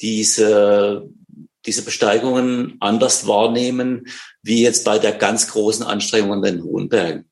[0.00, 1.08] diese
[1.66, 4.08] diese Besteigungen anders wahrnehmen,
[4.42, 7.26] wie jetzt bei der ganz großen Anstrengung an den hohen Bergen.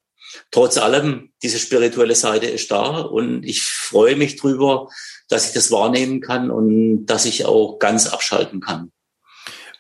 [0.53, 4.89] Trotz allem, diese spirituelle Seite ist da und ich freue mich drüber,
[5.29, 8.93] dass ich das wahrnehmen kann und dass ich auch ganz abschalten kann.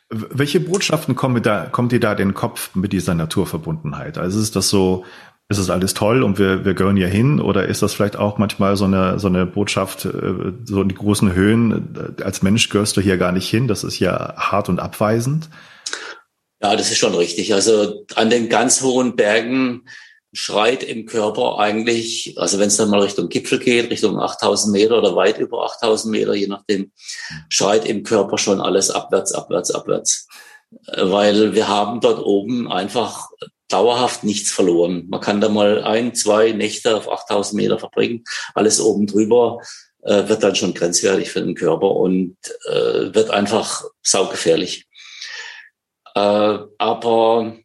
[0.08, 4.18] Welche Botschaften kommen, da, kommen dir da den Kopf mit dieser Naturverbundenheit?
[4.18, 5.04] Also ist das so,
[5.48, 7.40] ist das alles toll und wir, wir gehören hier hin?
[7.40, 10.94] Oder ist das vielleicht auch manchmal so eine, so eine Botschaft, äh, so in die
[10.94, 14.68] großen Höhen, äh, als Mensch gehörst du hier gar nicht hin, das ist ja hart
[14.68, 15.50] und abweisend?
[16.62, 17.52] Ja, das ist schon richtig.
[17.54, 19.82] Also an den ganz hohen Bergen
[20.36, 24.98] schreit im Körper eigentlich, also wenn es dann mal Richtung Gipfel geht, Richtung 8000 Meter
[24.98, 26.92] oder weit über 8000 Meter, je nachdem,
[27.48, 30.28] schreit im Körper schon alles abwärts, abwärts, abwärts.
[30.94, 33.28] Weil wir haben dort oben einfach
[33.68, 35.06] dauerhaft nichts verloren.
[35.08, 38.24] Man kann da mal ein, zwei Nächte auf 8000 Meter verbringen,
[38.54, 39.60] alles oben drüber
[40.02, 42.36] äh, wird dann schon grenzwertig für den Körper und
[42.68, 44.86] äh, wird einfach saugefährlich.
[46.14, 47.56] Äh, aber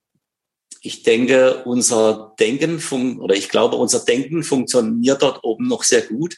[0.81, 6.01] ich denke, unser Denken fun oder ich glaube, unser Denken funktioniert dort oben noch sehr
[6.01, 6.37] gut.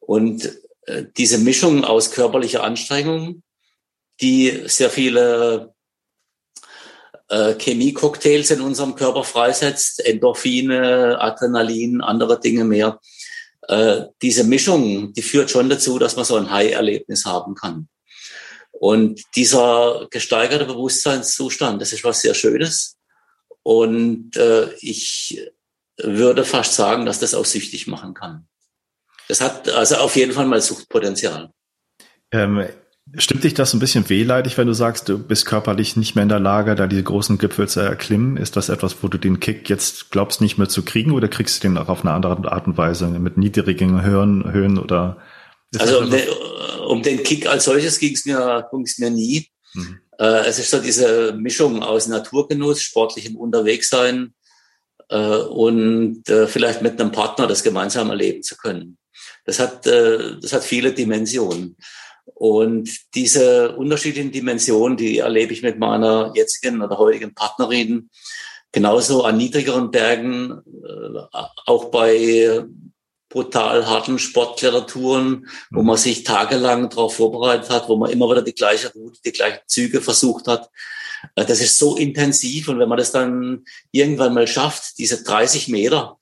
[0.00, 3.42] Und äh, diese Mischung aus körperlicher Anstrengung,
[4.20, 5.72] die sehr viele
[7.28, 12.98] äh, Chemiecocktails in unserem Körper freisetzt, Endorphine, Adrenalin, andere Dinge mehr.
[13.68, 17.88] Äh, diese Mischung, die führt schon dazu, dass man so ein High-Erlebnis haben kann.
[18.72, 22.96] Und dieser gesteigerte Bewusstseinszustand, das ist was sehr Schönes.
[23.62, 25.50] Und äh, ich
[26.02, 28.46] würde fast sagen, dass das auch süchtig machen kann.
[29.28, 31.50] Das hat also auf jeden Fall mal Suchtpotenzial.
[32.32, 32.64] Ähm,
[33.16, 36.28] stimmt dich das ein bisschen wehleidig, wenn du sagst, du bist körperlich nicht mehr in
[36.28, 38.36] der Lage, da diese großen Gipfel zu erklimmen?
[38.36, 41.62] Ist das etwas, wo du den Kick jetzt glaubst nicht mehr zu kriegen oder kriegst
[41.62, 45.18] du den auch auf eine andere Art und Weise mit niedrigen Höhen, Höhen oder?
[45.78, 46.28] Also um den,
[46.88, 49.48] um den, Kick als solches ging es mir, ging's mir nie.
[49.74, 50.00] Mhm.
[50.18, 54.34] Äh, es ist so diese Mischung aus Naturgenuss, sportlichem Unterwegssein
[55.08, 58.98] äh, und äh, vielleicht mit einem Partner das gemeinsam erleben zu können.
[59.44, 61.76] Das hat, das hat viele Dimensionen.
[62.34, 68.10] Und diese unterschiedlichen Dimensionen, die erlebe ich mit meiner jetzigen oder heutigen Partnerin
[68.70, 70.60] genauso an niedrigeren Bergen,
[71.66, 72.62] auch bei
[73.30, 75.86] brutal harten Sportklettertouren, wo mhm.
[75.86, 79.60] man sich tagelang darauf vorbereitet hat, wo man immer wieder die gleiche Route, die gleichen
[79.66, 80.68] Züge versucht hat.
[81.36, 85.68] Äh, das ist so intensiv und wenn man das dann irgendwann mal schafft, diese 30
[85.68, 86.18] Meter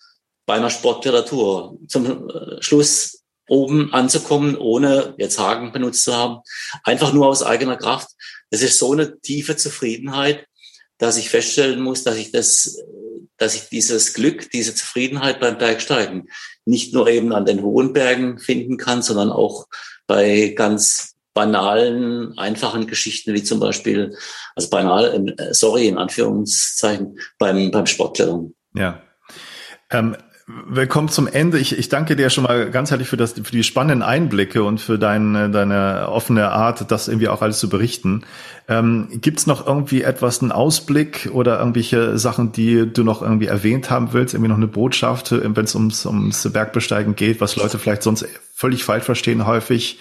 [0.46, 6.40] bei einer Sportklettertour zum äh, Schluss oben anzukommen, ohne jetzt Haken benutzt zu haben,
[6.84, 8.10] einfach nur aus eigener Kraft.
[8.50, 10.46] Das ist so eine tiefe Zufriedenheit,
[10.98, 12.82] dass ich feststellen muss, dass ich das,
[13.38, 16.28] dass ich dieses Glück, diese Zufriedenheit beim Bergsteigen
[16.68, 19.66] nicht nur eben an den hohen Bergen finden kann, sondern auch
[20.06, 24.16] bei ganz banalen, einfachen Geschichten, wie zum Beispiel,
[24.54, 28.54] also banal, äh, sorry, in Anführungszeichen, beim, beim Sportklettern.
[28.74, 29.00] Ja.
[29.90, 30.16] Ähm,
[30.50, 31.58] Willkommen zum Ende.
[31.58, 34.80] Ich, ich danke dir schon mal ganz herzlich für, das, für die spannenden Einblicke und
[34.80, 38.22] für deine, deine offene Art, das irgendwie auch alles zu berichten.
[38.66, 43.46] Ähm, Gibt es noch irgendwie etwas, einen Ausblick oder irgendwelche Sachen, die du noch irgendwie
[43.46, 44.32] erwähnt haben willst?
[44.32, 48.84] Irgendwie noch eine Botschaft, wenn es ums, ums Bergbesteigen geht, was Leute vielleicht sonst völlig
[48.84, 49.98] falsch verstehen häufig?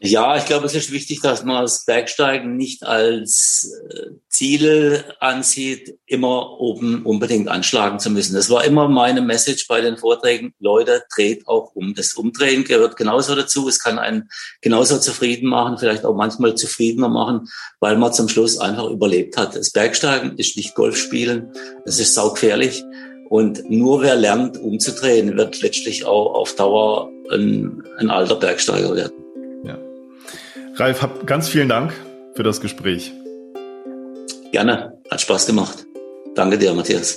[0.00, 5.98] Ja, ich glaube, es ist wichtig, dass man das Bergsteigen nicht als äh, Ziel ansieht,
[6.04, 8.34] immer oben unbedingt anschlagen zu müssen.
[8.34, 10.52] Das war immer meine Message bei den Vorträgen.
[10.58, 11.94] Leute, dreht auch um.
[11.94, 13.68] Das Umdrehen gehört genauso dazu.
[13.68, 14.28] Es kann einen
[14.60, 17.48] genauso zufrieden machen, vielleicht auch manchmal zufriedener machen,
[17.80, 19.54] weil man zum Schluss einfach überlebt hat.
[19.54, 21.52] Das Bergsteigen ist nicht Golf spielen.
[21.86, 22.84] Es ist saugefährlich.
[23.30, 29.23] Und nur wer lernt, umzudrehen, wird letztlich auch auf Dauer ein, ein alter Bergsteiger werden.
[30.76, 31.92] Ralf, hab ganz vielen Dank
[32.34, 33.12] für das Gespräch.
[34.50, 35.86] Gerne, hat Spaß gemacht.
[36.34, 37.16] Danke dir, Matthias.